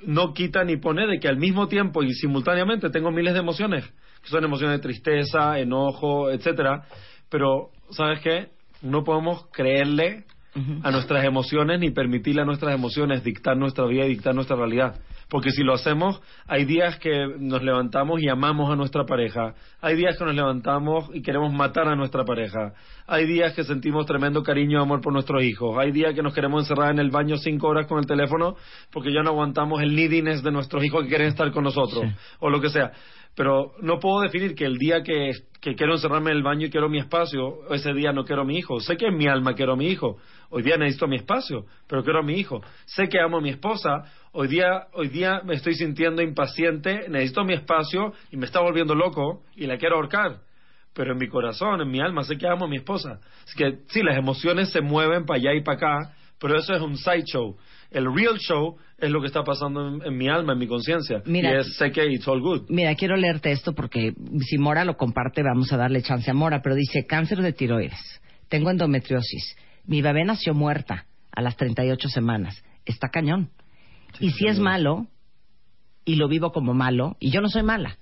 no 0.00 0.34
quita 0.34 0.64
ni 0.64 0.76
pone 0.76 1.06
de 1.06 1.18
que 1.18 1.28
al 1.28 1.38
mismo 1.38 1.68
tiempo 1.68 2.02
y 2.02 2.12
simultáneamente 2.12 2.90
tengo 2.90 3.10
miles 3.10 3.34
de 3.34 3.40
emociones, 3.40 3.84
que 4.22 4.28
son 4.28 4.44
emociones 4.44 4.78
de 4.78 4.82
tristeza, 4.82 5.58
enojo, 5.58 6.30
etcétera, 6.30 6.84
pero 7.28 7.70
¿sabes 7.90 8.20
qué? 8.20 8.50
No 8.82 9.04
podemos 9.04 9.46
creerle 9.52 10.24
a 10.82 10.90
nuestras 10.90 11.24
emociones 11.24 11.80
ni 11.80 11.90
permitirle 11.90 12.42
a 12.42 12.44
nuestras 12.46 12.74
emociones 12.74 13.22
dictar 13.22 13.56
nuestra 13.56 13.84
vida 13.86 14.06
y 14.06 14.10
dictar 14.10 14.34
nuestra 14.34 14.56
realidad. 14.56 14.96
Porque 15.28 15.50
si 15.50 15.64
lo 15.64 15.74
hacemos, 15.74 16.20
hay 16.46 16.64
días 16.64 16.98
que 16.98 17.26
nos 17.38 17.60
levantamos 17.62 18.22
y 18.22 18.28
amamos 18.28 18.70
a 18.70 18.76
nuestra 18.76 19.04
pareja. 19.04 19.54
Hay 19.80 19.96
días 19.96 20.16
que 20.16 20.24
nos 20.24 20.34
levantamos 20.34 21.10
y 21.12 21.20
queremos 21.20 21.52
matar 21.52 21.88
a 21.88 21.96
nuestra 21.96 22.24
pareja. 22.24 22.74
Hay 23.08 23.26
días 23.26 23.52
que 23.52 23.64
sentimos 23.64 24.06
tremendo 24.06 24.44
cariño 24.44 24.78
y 24.78 24.82
amor 24.82 25.00
por 25.00 25.12
nuestros 25.12 25.42
hijos. 25.42 25.76
Hay 25.78 25.90
días 25.90 26.14
que 26.14 26.22
nos 26.22 26.32
queremos 26.32 26.62
encerrar 26.62 26.92
en 26.92 27.00
el 27.00 27.10
baño 27.10 27.36
cinco 27.38 27.66
horas 27.66 27.88
con 27.88 27.98
el 27.98 28.06
teléfono 28.06 28.54
porque 28.92 29.12
ya 29.12 29.22
no 29.22 29.30
aguantamos 29.30 29.82
el 29.82 29.96
neediness 29.96 30.44
de 30.44 30.52
nuestros 30.52 30.84
hijos 30.84 31.02
que 31.02 31.08
quieren 31.08 31.28
estar 31.28 31.50
con 31.50 31.64
nosotros. 31.64 32.04
O 32.38 32.48
lo 32.48 32.60
que 32.60 32.68
sea. 32.68 32.92
Pero 33.36 33.74
no 33.82 34.00
puedo 34.00 34.22
definir 34.22 34.54
que 34.54 34.64
el 34.64 34.78
día 34.78 35.02
que, 35.02 35.30
quiero 35.60 35.92
encerrarme 35.92 36.30
en 36.30 36.38
el 36.38 36.42
baño 36.42 36.66
y 36.66 36.70
quiero 36.70 36.88
mi 36.88 36.98
espacio, 36.98 37.70
ese 37.70 37.92
día 37.92 38.10
no 38.10 38.24
quiero 38.24 38.42
a 38.42 38.44
mi 38.46 38.56
hijo. 38.56 38.80
Sé 38.80 38.96
que 38.96 39.08
en 39.08 39.16
mi 39.16 39.26
alma 39.26 39.54
quiero 39.54 39.74
a 39.74 39.76
mi 39.76 39.88
hijo. 39.88 40.16
Hoy 40.48 40.62
día 40.62 40.78
necesito 40.78 41.06
mi 41.06 41.16
espacio, 41.16 41.66
pero 41.86 42.02
quiero 42.02 42.20
a 42.20 42.22
mi 42.22 42.34
hijo. 42.38 42.62
Sé 42.86 43.08
que 43.08 43.20
amo 43.20 43.36
a 43.36 43.40
mi 43.42 43.50
esposa. 43.50 44.04
Hoy 44.32 44.48
día, 44.48 44.86
hoy 44.94 45.08
día 45.08 45.42
me 45.44 45.54
estoy 45.54 45.74
sintiendo 45.74 46.22
impaciente, 46.22 47.10
necesito 47.10 47.44
mi 47.44 47.52
espacio 47.52 48.14
y 48.30 48.38
me 48.38 48.46
está 48.46 48.60
volviendo 48.60 48.94
loco 48.94 49.42
y 49.54 49.66
la 49.66 49.76
quiero 49.76 49.96
ahorcar. 49.96 50.38
Pero 50.94 51.12
en 51.12 51.18
mi 51.18 51.28
corazón, 51.28 51.82
en 51.82 51.90
mi 51.90 52.00
alma, 52.00 52.22
sé 52.24 52.38
que 52.38 52.48
amo 52.48 52.64
a 52.64 52.68
mi 52.68 52.76
esposa. 52.76 53.20
Así 53.44 53.54
que 53.54 53.80
sí, 53.88 54.02
las 54.02 54.16
emociones 54.16 54.70
se 54.70 54.80
mueven 54.80 55.26
para 55.26 55.38
allá 55.38 55.52
y 55.52 55.62
para 55.62 55.76
acá, 55.76 56.14
pero 56.38 56.58
eso 56.58 56.74
es 56.74 56.82
un 56.82 56.96
sideshow. 56.96 57.56
El 57.90 58.12
real 58.14 58.38
show 58.38 58.76
es 58.98 59.10
lo 59.10 59.20
que 59.20 59.28
está 59.28 59.44
pasando 59.44 59.88
en, 59.88 60.02
en 60.04 60.16
mi 60.16 60.28
alma, 60.28 60.52
en 60.54 60.58
mi 60.58 60.66
conciencia. 60.66 61.22
Y 61.24 61.46
es, 61.46 61.76
sé 61.76 61.90
que 61.90 62.06
it's 62.06 62.26
all 62.26 62.40
good. 62.40 62.66
Mira, 62.68 62.94
quiero 62.94 63.16
leerte 63.16 63.52
esto 63.52 63.74
porque 63.74 64.12
si 64.40 64.58
Mora 64.58 64.84
lo 64.84 64.96
comparte, 64.96 65.42
vamos 65.42 65.72
a 65.72 65.76
darle 65.76 66.02
chance 66.02 66.30
a 66.30 66.34
Mora, 66.34 66.62
pero 66.62 66.74
dice 66.74 67.06
cáncer 67.06 67.42
de 67.42 67.52
tiroides, 67.52 68.20
tengo 68.48 68.70
endometriosis, 68.70 69.56
mi 69.84 70.02
bebé 70.02 70.24
nació 70.24 70.54
muerta 70.54 71.06
a 71.32 71.42
las 71.42 71.56
38 71.56 72.08
semanas, 72.08 72.62
está 72.84 73.08
cañón. 73.08 73.50
y 74.20 74.30
si 74.30 74.46
es 74.46 74.58
malo, 74.58 75.06
y 76.04 76.16
lo 76.16 76.28
vivo 76.28 76.52
como 76.52 76.74
malo, 76.74 77.16
y 77.20 77.30
yo 77.30 77.40
no 77.40 77.48
soy 77.48 77.62
mala, 77.62 77.98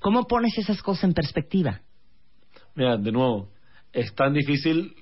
¿cómo 0.00 0.26
pones 0.26 0.56
esas 0.58 0.82
cosas 0.82 1.04
en 1.04 1.14
perspectiva? 1.14 1.80
Mira, 2.74 2.96
de 2.96 3.12
nuevo, 3.12 3.50
es 3.92 4.14
tan 4.14 4.32
difícil, 4.32 4.94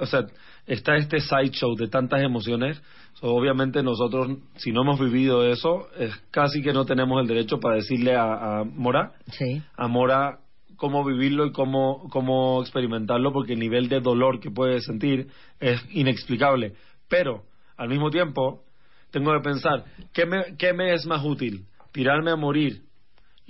o 0.00 0.06
sea, 0.06 0.26
está 0.66 0.96
este 0.96 1.20
sideshow 1.20 1.74
de 1.76 1.88
tantas 1.88 2.20
emociones. 2.22 2.80
So, 3.14 3.28
obviamente 3.34 3.82
nosotros, 3.82 4.38
si 4.56 4.72
no 4.72 4.82
hemos 4.82 5.00
vivido 5.00 5.46
eso, 5.46 5.88
es 5.98 6.14
casi 6.30 6.62
que 6.62 6.72
no 6.72 6.84
tenemos 6.84 7.20
el 7.20 7.26
derecho 7.26 7.58
para 7.58 7.76
decirle 7.76 8.14
a, 8.14 8.60
a 8.60 8.64
Mora, 8.64 9.12
Sí. 9.32 9.60
a 9.76 9.88
Mora 9.88 10.38
cómo 10.76 11.04
vivirlo 11.04 11.44
y 11.46 11.52
cómo, 11.52 12.08
cómo 12.10 12.62
experimentarlo, 12.62 13.32
porque 13.32 13.52
el 13.52 13.58
nivel 13.58 13.88
de 13.88 14.00
dolor 14.00 14.40
que 14.40 14.50
puede 14.50 14.80
sentir 14.80 15.28
es 15.58 15.84
inexplicable. 15.90 16.72
Pero, 17.08 17.42
al 17.76 17.88
mismo 17.88 18.10
tiempo, 18.10 18.62
tengo 19.10 19.32
que 19.32 19.40
pensar, 19.40 19.84
¿qué 20.14 20.24
me, 20.24 20.56
qué 20.56 20.72
me 20.72 20.94
es 20.94 21.04
más 21.04 21.22
útil? 21.24 21.66
¿Tirarme 21.92 22.30
a 22.30 22.36
morir 22.36 22.82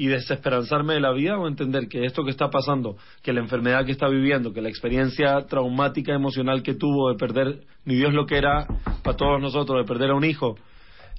y 0.01 0.07
desesperanzarme 0.07 0.95
de 0.95 1.01
la 1.01 1.13
vida 1.13 1.37
o 1.37 1.47
entender 1.47 1.87
que 1.87 2.07
esto 2.07 2.25
que 2.25 2.31
está 2.31 2.49
pasando, 2.49 2.97
que 3.23 3.35
la 3.35 3.41
enfermedad 3.41 3.85
que 3.85 3.93
está 3.93 4.09
viviendo, 4.09 4.55
que 4.55 4.63
la 4.63 4.71
experiencia 4.71 5.43
traumática 5.47 6.15
emocional 6.15 6.63
que 6.63 6.73
tuvo 6.73 7.11
de 7.11 7.19
perder, 7.19 7.67
ni 7.85 7.97
Dios 7.97 8.15
lo 8.15 8.25
que 8.25 8.39
era 8.39 8.67
para 9.05 9.19
todos 9.19 9.39
nosotros, 9.43 9.77
de 9.77 9.87
perder 9.87 10.13
a 10.13 10.15
un 10.15 10.25
hijo, 10.25 10.57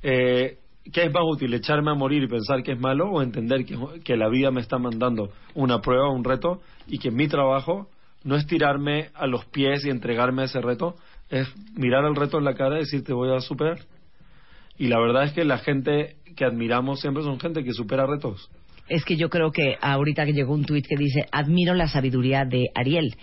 eh, 0.02 0.58
¿qué 0.92 1.04
es 1.04 1.14
más 1.14 1.22
útil? 1.24 1.54
¿Echarme 1.54 1.92
a 1.92 1.94
morir 1.94 2.24
y 2.24 2.28
pensar 2.28 2.64
que 2.64 2.72
es 2.72 2.80
malo 2.80 3.12
o 3.12 3.22
entender 3.22 3.66
que, 3.66 3.78
que 4.04 4.18
la 4.18 4.30
vida 4.30 4.50
me 4.50 4.62
está 4.62 4.80
mandando 4.80 5.30
una 5.54 5.80
prueba, 5.80 6.10
un 6.10 6.24
reto 6.24 6.60
y 6.88 6.98
que 6.98 7.12
mi 7.12 7.28
trabajo 7.28 7.88
no 8.24 8.36
es 8.36 8.48
tirarme 8.48 9.12
a 9.14 9.28
los 9.28 9.46
pies 9.46 9.86
y 9.86 9.92
entregarme 9.92 10.42
a 10.42 10.46
ese 10.46 10.60
reto, 10.60 10.96
es 11.30 11.48
mirar 11.76 12.04
al 12.04 12.16
reto 12.16 12.40
en 12.40 12.46
la 12.46 12.56
cara 12.56 12.78
y 12.78 12.80
decir 12.80 13.04
te 13.04 13.14
voy 13.14 13.32
a 13.32 13.42
superar? 13.42 13.78
Y 14.80 14.88
la 14.88 15.00
verdad 15.00 15.26
es 15.26 15.34
que 15.34 15.46
la 15.46 15.60
gente 15.60 16.16
que 16.36 16.46
admiramos 16.46 17.00
siempre 17.00 17.22
son 17.22 17.40
gente 17.40 17.64
que 17.64 17.74
supera 17.74 18.08
retos. 18.08 18.50
Es 18.92 19.06
que 19.06 19.16
yo 19.16 19.30
creo 19.30 19.52
que 19.52 19.78
ahorita 19.80 20.26
que 20.26 20.34
llegó 20.34 20.54
un 20.54 20.66
tuit 20.66 20.86
que 20.86 20.98
dice, 20.98 21.26
admiro 21.32 21.74
la 21.74 21.88
sabiduría 21.88 22.44
de 22.44 22.72
Ariel. 22.76 23.16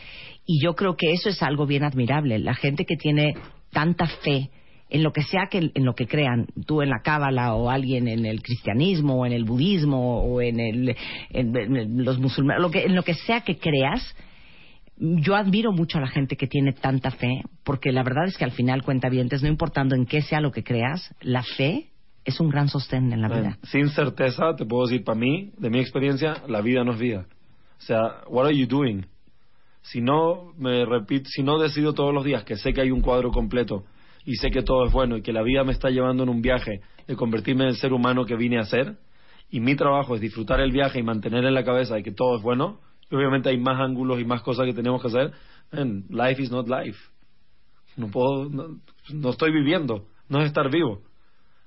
Y 0.47 0.63
yo 0.63 0.75
creo 0.75 0.97
que 0.97 1.13
eso 1.13 1.29
es 1.29 1.43
algo 1.43 1.67
bien 1.67 1.85
admirable. 1.85 2.39
La 2.39 2.55
gente 2.55 2.87
que 2.87 2.97
tiene 2.97 3.35
tanta 3.71 4.07
fe 4.07 4.49
en 4.89 5.03
lo 5.03 5.13
que 5.13 5.23
sea 5.23 5.49
que 5.51 5.71
en 5.75 5.85
lo 5.85 5.95
que 5.95 6.07
crean, 6.07 6.47
tú 6.67 6.81
en 6.81 6.89
la 6.89 7.03
cábala 7.05 7.55
o 7.55 7.69
alguien 7.69 8.09
en 8.09 8.25
el 8.25 8.41
cristianismo 8.41 9.21
o 9.21 9.27
en 9.27 9.33
el 9.33 9.45
budismo 9.45 10.23
o 10.23 10.41
en, 10.41 10.59
el, 10.59 10.97
los 11.97 12.19
musulmanes, 12.19 12.63
lo 12.63 12.71
que, 12.71 12.85
en 12.85 12.95
lo 12.95 13.03
que 13.03 13.13
sea 13.13 13.43
que 13.43 13.59
creas, 13.59 14.17
yo 14.97 15.37
admiro 15.37 15.71
mucho 15.71 15.99
a 15.99 16.01
la 16.01 16.09
gente 16.09 16.37
que 16.37 16.47
tiene 16.47 16.73
tanta 16.73 17.11
fe, 17.11 17.43
porque 17.63 17.93
la 17.93 18.03
verdad 18.03 18.25
es 18.27 18.39
que 18.39 18.45
al 18.45 18.53
final 18.53 18.83
cuenta 18.83 19.11
no 19.11 19.49
importando 19.49 19.95
en 19.95 20.07
qué 20.07 20.23
sea 20.23 20.41
lo 20.41 20.51
que 20.51 20.65
creas, 20.65 21.15
la 21.21 21.43
fe 21.43 21.91
es 22.29 22.41
un 22.41 22.51
gran 22.51 22.69
sostén 22.69 23.11
en 23.11 23.23
la 23.23 23.29
vida. 23.29 23.59
Sin 23.62 23.88
certeza, 23.88 24.55
te 24.55 24.67
puedo 24.67 24.87
decir, 24.87 25.03
para 25.03 25.19
mí, 25.19 25.51
de 25.57 25.71
mi 25.71 25.79
experiencia, 25.79 26.43
la 26.47 26.61
vida 26.61 26.85
no 26.85 26.93
es 26.93 26.99
vida. 26.99 27.27
O 27.79 27.81
sea, 27.81 28.21
what 28.29 28.45
are 28.45 28.55
you 28.55 28.67
doing? 28.67 29.07
Si 29.81 30.03
no 30.03 30.53
me 30.59 30.85
repito, 30.85 31.31
si 31.31 31.43
no 31.43 31.59
decido 31.59 31.95
todos 31.95 32.12
los 32.12 32.25
días 32.25 32.45
que 32.45 32.57
sé 32.57 32.75
que 32.75 32.83
hay 32.83 32.91
un 32.91 33.01
cuadro 33.01 33.31
completo 33.31 33.85
y 34.27 34.35
sé 34.35 34.51
que 34.51 34.61
todo 34.61 34.85
es 34.85 34.93
bueno 34.93 35.17
y 35.17 35.23
que 35.23 35.33
la 35.33 35.43
vida 35.43 35.64
me 35.64 35.73
está 35.73 35.88
llevando 35.88 36.23
en 36.25 36.29
un 36.29 36.43
viaje 36.43 36.83
de 37.07 37.17
convertirme 37.17 37.64
en 37.64 37.71
el 37.71 37.77
ser 37.77 37.95
humano 37.95 38.27
que 38.27 38.37
vine 38.37 38.59
a 38.59 38.64
ser 38.64 38.99
y 39.49 39.61
mi 39.61 39.75
trabajo 39.75 40.14
es 40.14 40.21
disfrutar 40.21 40.61
el 40.61 40.71
viaje 40.71 40.99
y 40.99 41.03
mantener 41.03 41.47
en 41.47 41.55
la 41.55 41.64
cabeza 41.64 41.95
de 41.95 42.03
que 42.03 42.12
todo 42.12 42.37
es 42.37 42.43
bueno, 42.43 42.81
y 43.11 43.14
obviamente 43.14 43.49
hay 43.49 43.57
más 43.57 43.81
ángulos 43.81 44.21
y 44.21 44.27
más 44.27 44.43
cosas 44.43 44.67
que 44.67 44.75
tenemos 44.75 45.01
que 45.01 45.09
hacer, 45.09 45.33
man, 45.73 46.05
life 46.11 46.43
is 46.43 46.51
not 46.51 46.69
life. 46.69 46.99
No 47.97 48.09
puedo, 48.09 48.51
no, 48.51 48.81
no 49.14 49.31
estoy 49.31 49.51
viviendo, 49.51 50.05
no 50.29 50.41
es 50.41 50.49
estar 50.49 50.71
vivo 50.71 51.08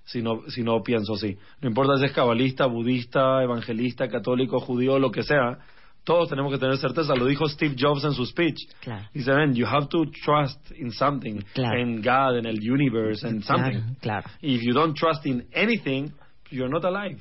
si 0.03 0.21
no, 0.21 0.41
si 0.49 0.63
no 0.63 0.81
pienso 0.83 1.13
así. 1.13 1.37
No 1.61 1.69
importa 1.69 1.97
si 1.97 2.05
es 2.05 2.11
cabalista, 2.11 2.65
budista, 2.65 3.43
evangelista, 3.43 4.07
católico, 4.07 4.59
judío, 4.59 4.99
lo 4.99 5.11
que 5.11 5.23
sea, 5.23 5.59
todos 6.03 6.29
tenemos 6.29 6.51
que 6.51 6.57
tener 6.57 6.77
certeza. 6.77 7.15
Lo 7.15 7.25
dijo 7.25 7.47
Steve 7.47 7.75
Jobs 7.77 8.03
en 8.03 8.13
su 8.13 8.25
speech. 8.25 8.57
Claro. 8.81 9.07
Dice, 9.13 9.31
man, 9.31 9.53
you 9.53 9.65
have 9.67 9.87
to 9.87 10.05
trust 10.25 10.71
in 10.75 10.91
something, 10.91 11.41
Claro. 11.53 11.79
in 11.79 12.01
God, 12.01 12.37
in 12.39 12.45
el 12.45 12.57
universe, 12.59 13.27
in 13.27 13.43
something. 13.43 13.95
Claro. 14.01 14.27
If 14.41 14.61
you 14.63 14.73
don't 14.73 14.95
trust 14.97 15.25
in 15.25 15.45
anything, 15.53 16.11
you're 16.49 16.69
not 16.69 16.83
alive. 16.83 17.19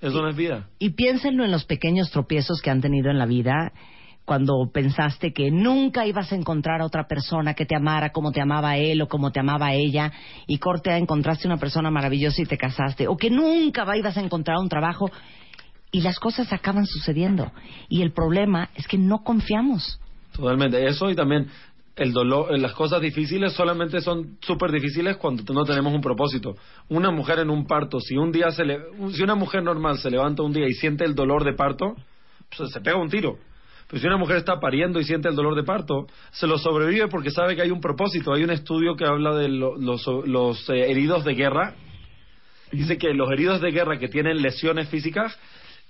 Eso 0.00 0.22
no 0.22 0.28
es 0.28 0.36
vida. 0.36 0.68
Y 0.78 0.90
piénsenlo 0.90 1.44
en 1.44 1.50
los 1.50 1.64
pequeños 1.64 2.10
tropiezos 2.10 2.62
que 2.62 2.70
han 2.70 2.80
tenido 2.80 3.10
en 3.10 3.18
la 3.18 3.26
vida 3.26 3.72
cuando 4.28 4.70
pensaste 4.72 5.32
que 5.32 5.50
nunca 5.50 6.06
ibas 6.06 6.30
a 6.30 6.36
encontrar 6.36 6.80
a 6.80 6.84
otra 6.86 7.08
persona 7.08 7.54
que 7.54 7.66
te 7.66 7.74
amara 7.74 8.10
como 8.10 8.30
te 8.30 8.40
amaba 8.40 8.76
él 8.76 9.02
o 9.02 9.08
como 9.08 9.32
te 9.32 9.40
amaba 9.40 9.72
ella 9.72 10.12
y 10.46 10.58
corte 10.58 10.94
encontraste 10.96 11.48
una 11.48 11.56
persona 11.56 11.90
maravillosa 11.90 12.42
y 12.42 12.46
te 12.46 12.56
casaste 12.56 13.08
o 13.08 13.16
que 13.16 13.30
nunca 13.30 13.84
ibas 13.96 14.16
a 14.16 14.20
encontrar 14.20 14.58
un 14.58 14.68
trabajo 14.68 15.10
y 15.90 16.02
las 16.02 16.20
cosas 16.20 16.52
acaban 16.52 16.86
sucediendo 16.86 17.50
y 17.88 18.02
el 18.02 18.12
problema 18.12 18.68
es 18.76 18.86
que 18.86 18.98
no 18.98 19.24
confiamos 19.24 19.98
Totalmente. 20.38 20.86
Eso 20.86 21.10
y 21.10 21.16
también 21.16 21.48
el 21.96 22.12
dolor, 22.12 22.54
eh, 22.54 22.58
las 22.58 22.72
cosas 22.72 23.00
difíciles 23.00 23.52
solamente 23.54 24.00
son 24.00 24.38
súper 24.40 24.70
difíciles 24.70 25.16
cuando 25.16 25.42
no 25.52 25.64
tenemos 25.64 25.92
un 25.92 26.00
propósito. 26.00 26.54
Una 26.88 27.10
mujer 27.10 27.40
en 27.40 27.50
un 27.50 27.66
parto, 27.66 27.98
si 28.00 28.16
un 28.16 28.30
día 28.30 28.50
se 28.52 28.64
le, 28.64 28.78
si 29.12 29.22
una 29.22 29.34
mujer 29.34 29.64
normal 29.64 29.98
se 29.98 30.10
levanta 30.10 30.42
un 30.42 30.52
día 30.52 30.66
y 30.68 30.74
siente 30.74 31.04
el 31.04 31.14
dolor 31.14 31.44
de 31.44 31.54
parto, 31.54 31.96
pues 32.56 32.70
se 32.70 32.80
pega 32.80 32.96
un 32.96 33.08
tiro. 33.08 33.38
Pero 33.88 34.00
si 34.00 34.06
una 34.06 34.18
mujer 34.18 34.36
está 34.36 34.60
pariendo 34.60 35.00
y 35.00 35.04
siente 35.04 35.28
el 35.28 35.34
dolor 35.34 35.54
de 35.54 35.62
parto, 35.64 36.06
se 36.30 36.46
lo 36.46 36.58
sobrevive 36.58 37.08
porque 37.08 37.30
sabe 37.30 37.56
que 37.56 37.62
hay 37.62 37.70
un 37.70 37.80
propósito. 37.80 38.32
Hay 38.34 38.44
un 38.44 38.50
estudio 38.50 38.96
que 38.96 39.06
habla 39.06 39.34
de 39.34 39.48
lo- 39.48 39.76
los, 39.76 40.06
los, 40.26 40.68
eh, 40.70 40.90
heridos 40.90 41.24
de 41.24 41.34
guerra. 41.34 41.74
Dice 42.70 42.98
que 42.98 43.14
los 43.14 43.30
heridos 43.30 43.62
de 43.62 43.70
guerra 43.70 43.98
que 43.98 44.08
tienen 44.08 44.42
lesiones 44.42 44.88
físicas 44.90 45.36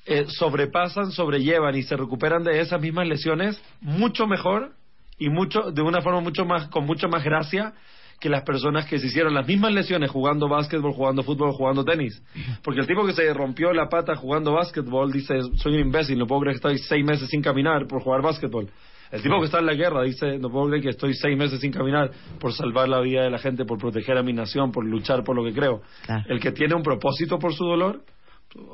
eh, 0.06 0.26
sobrepasan, 0.28 1.10
sobrellevan 1.10 1.74
y 1.74 1.82
se 1.82 1.96
recuperan 1.96 2.44
de 2.44 2.60
esas 2.60 2.80
mismas 2.80 3.08
lesiones 3.08 3.60
mucho 3.80 4.26
mejor 4.28 4.70
y 5.18 5.28
mucho 5.28 5.72
de 5.72 5.82
una 5.82 6.00
forma 6.00 6.20
mucho 6.20 6.44
más 6.44 6.68
con 6.68 6.86
mucho 6.86 7.08
más 7.08 7.24
gracia 7.24 7.74
que 8.20 8.28
las 8.28 8.42
personas 8.42 8.86
que 8.86 8.98
se 8.98 9.06
hicieron 9.06 9.32
las 9.32 9.46
mismas 9.46 9.72
lesiones 9.72 10.10
jugando 10.10 10.48
básquetbol, 10.48 10.92
jugando 10.92 11.22
fútbol, 11.22 11.52
jugando 11.52 11.84
tenis. 11.84 12.20
Porque 12.64 12.80
el 12.80 12.86
tipo 12.86 13.06
que 13.06 13.12
se 13.12 13.32
rompió 13.32 13.72
la 13.72 13.88
pata 13.88 14.16
jugando 14.16 14.52
básquetbol 14.52 15.12
dice, 15.12 15.40
soy 15.56 15.74
un 15.74 15.80
imbécil, 15.80 16.18
no 16.18 16.26
puedo 16.26 16.40
creer 16.40 16.54
que 16.54 16.68
estoy 16.68 16.78
seis 16.78 17.04
meses 17.04 17.28
sin 17.28 17.42
caminar 17.42 17.86
por 17.86 18.02
jugar 18.02 18.22
básquetbol. 18.22 18.68
El 19.10 19.22
tipo 19.22 19.38
que 19.38 19.46
está 19.46 19.60
en 19.60 19.66
la 19.66 19.74
guerra 19.74 20.02
dice, 20.02 20.38
no 20.38 20.50
puedo 20.50 20.66
creer 20.66 20.82
que 20.82 20.90
estoy 20.90 21.14
seis 21.14 21.36
meses 21.38 21.60
sin 21.60 21.72
caminar 21.72 22.10
por 22.38 22.52
salvar 22.52 22.88
la 22.88 23.00
vida 23.00 23.22
de 23.22 23.30
la 23.30 23.38
gente, 23.38 23.64
por 23.64 23.78
proteger 23.78 24.18
a 24.18 24.22
mi 24.22 24.32
nación, 24.32 24.70
por 24.70 24.84
luchar 24.84 25.24
por 25.24 25.34
lo 25.34 25.44
que 25.44 25.52
creo. 25.52 25.80
Claro. 26.04 26.24
El 26.28 26.40
que 26.40 26.52
tiene 26.52 26.74
un 26.74 26.82
propósito 26.82 27.38
por 27.38 27.54
su 27.54 27.64
dolor, 27.64 28.02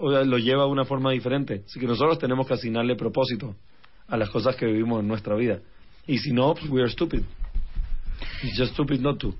lo 0.00 0.38
lleva 0.38 0.64
de 0.64 0.70
una 0.70 0.84
forma 0.84 1.12
diferente. 1.12 1.62
Así 1.66 1.78
que 1.78 1.86
nosotros 1.86 2.18
tenemos 2.18 2.46
que 2.46 2.54
asignarle 2.54 2.96
propósito 2.96 3.54
a 4.08 4.16
las 4.16 4.30
cosas 4.30 4.56
que 4.56 4.66
vivimos 4.66 5.00
en 5.00 5.08
nuestra 5.08 5.36
vida. 5.36 5.60
Y 6.06 6.18
si 6.18 6.32
no, 6.32 6.54
pues 6.54 6.68
we 6.68 6.80
are 6.80 6.90
stupid. 6.90 7.22
It's 8.42 8.56
just 8.56 8.72
stupid 8.74 9.00
not 9.00 9.18
to. 9.20 9.34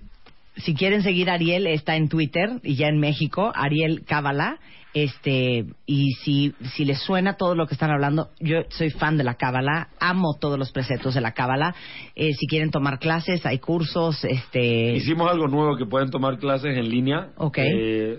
Si 0.56 0.74
quieren 0.74 1.02
seguir 1.02 1.30
a 1.30 1.34
Ariel, 1.34 1.66
está 1.66 1.96
en 1.96 2.08
Twitter 2.08 2.60
y 2.62 2.76
ya 2.76 2.87
en 2.88 2.98
México, 2.98 3.52
Ariel 3.54 4.04
Cábala. 4.06 4.58
Este, 4.92 5.64
y 5.87 6.12
si, 6.22 6.54
si 6.76 6.84
les 6.84 7.00
suena 7.00 7.37
todo 7.37 7.56
lo 7.56 7.66
que 7.66 7.74
están 7.74 7.90
hablando, 7.90 8.30
yo 8.38 8.58
soy 8.68 8.90
fan 8.90 9.16
de 9.16 9.24
la 9.24 9.34
Cábala, 9.34 9.88
amo 9.98 10.37
todos 10.40 10.56
los 10.56 10.70
preceptos 10.70 11.14
de 11.14 11.20
la 11.20 11.32
Cábala. 11.32 11.74
Eh, 12.14 12.32
si 12.34 12.46
quieren 12.46 12.70
tomar 12.70 13.00
clases, 13.00 13.44
hay 13.44 13.58
cursos, 13.58 14.24
este. 14.24 14.94
Hicimos 14.94 15.28
algo 15.28 15.48
nuevo 15.48 15.76
que 15.76 15.84
pueden 15.84 16.10
tomar 16.10 16.38
clases 16.38 16.76
en 16.76 16.88
línea. 16.88 17.30
Ok. 17.38 17.58
eh, 17.58 18.18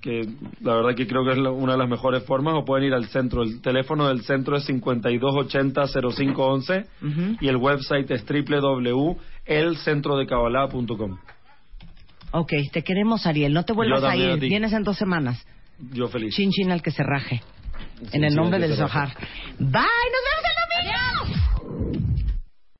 que 0.00 0.26
la 0.60 0.74
verdad 0.74 0.94
que 0.96 1.06
creo 1.06 1.24
que 1.24 1.32
es 1.32 1.38
una 1.38 1.72
de 1.72 1.78
las 1.78 1.88
mejores 1.88 2.24
formas. 2.24 2.54
O 2.56 2.64
pueden 2.64 2.86
ir 2.86 2.94
al 2.94 3.06
centro. 3.08 3.42
El 3.42 3.60
teléfono 3.60 4.08
del 4.08 4.22
centro 4.22 4.56
es 4.56 4.68
5280-0511 4.68 6.86
Ujú. 7.02 7.36
y 7.40 7.48
el 7.48 7.56
website 7.56 8.10
es 8.10 8.24
www.elcentrodecabalá.com. 8.24 11.18
Ok, 12.32 12.52
te 12.72 12.82
queremos, 12.82 13.26
Ariel. 13.26 13.52
No 13.52 13.64
te 13.64 13.72
vuelvas 13.72 14.02
a 14.04 14.16
ir. 14.16 14.30
a. 14.30 14.36
Vienes 14.36 14.72
en 14.72 14.84
dos 14.84 14.96
semanas. 14.96 15.44
Yo 15.92 16.08
feliz. 16.08 16.34
Chin 16.34 16.50
chin 16.50 16.70
al 16.70 16.82
que 16.82 16.90
se 16.90 17.02
raje. 17.02 17.42
En 18.12 18.24
el 18.24 18.34
nombre 18.34 18.58
del. 18.58 18.74
Zohar. 18.76 19.08
Bye, 19.58 19.68
nos 19.68 19.72
vemos. 19.72 20.49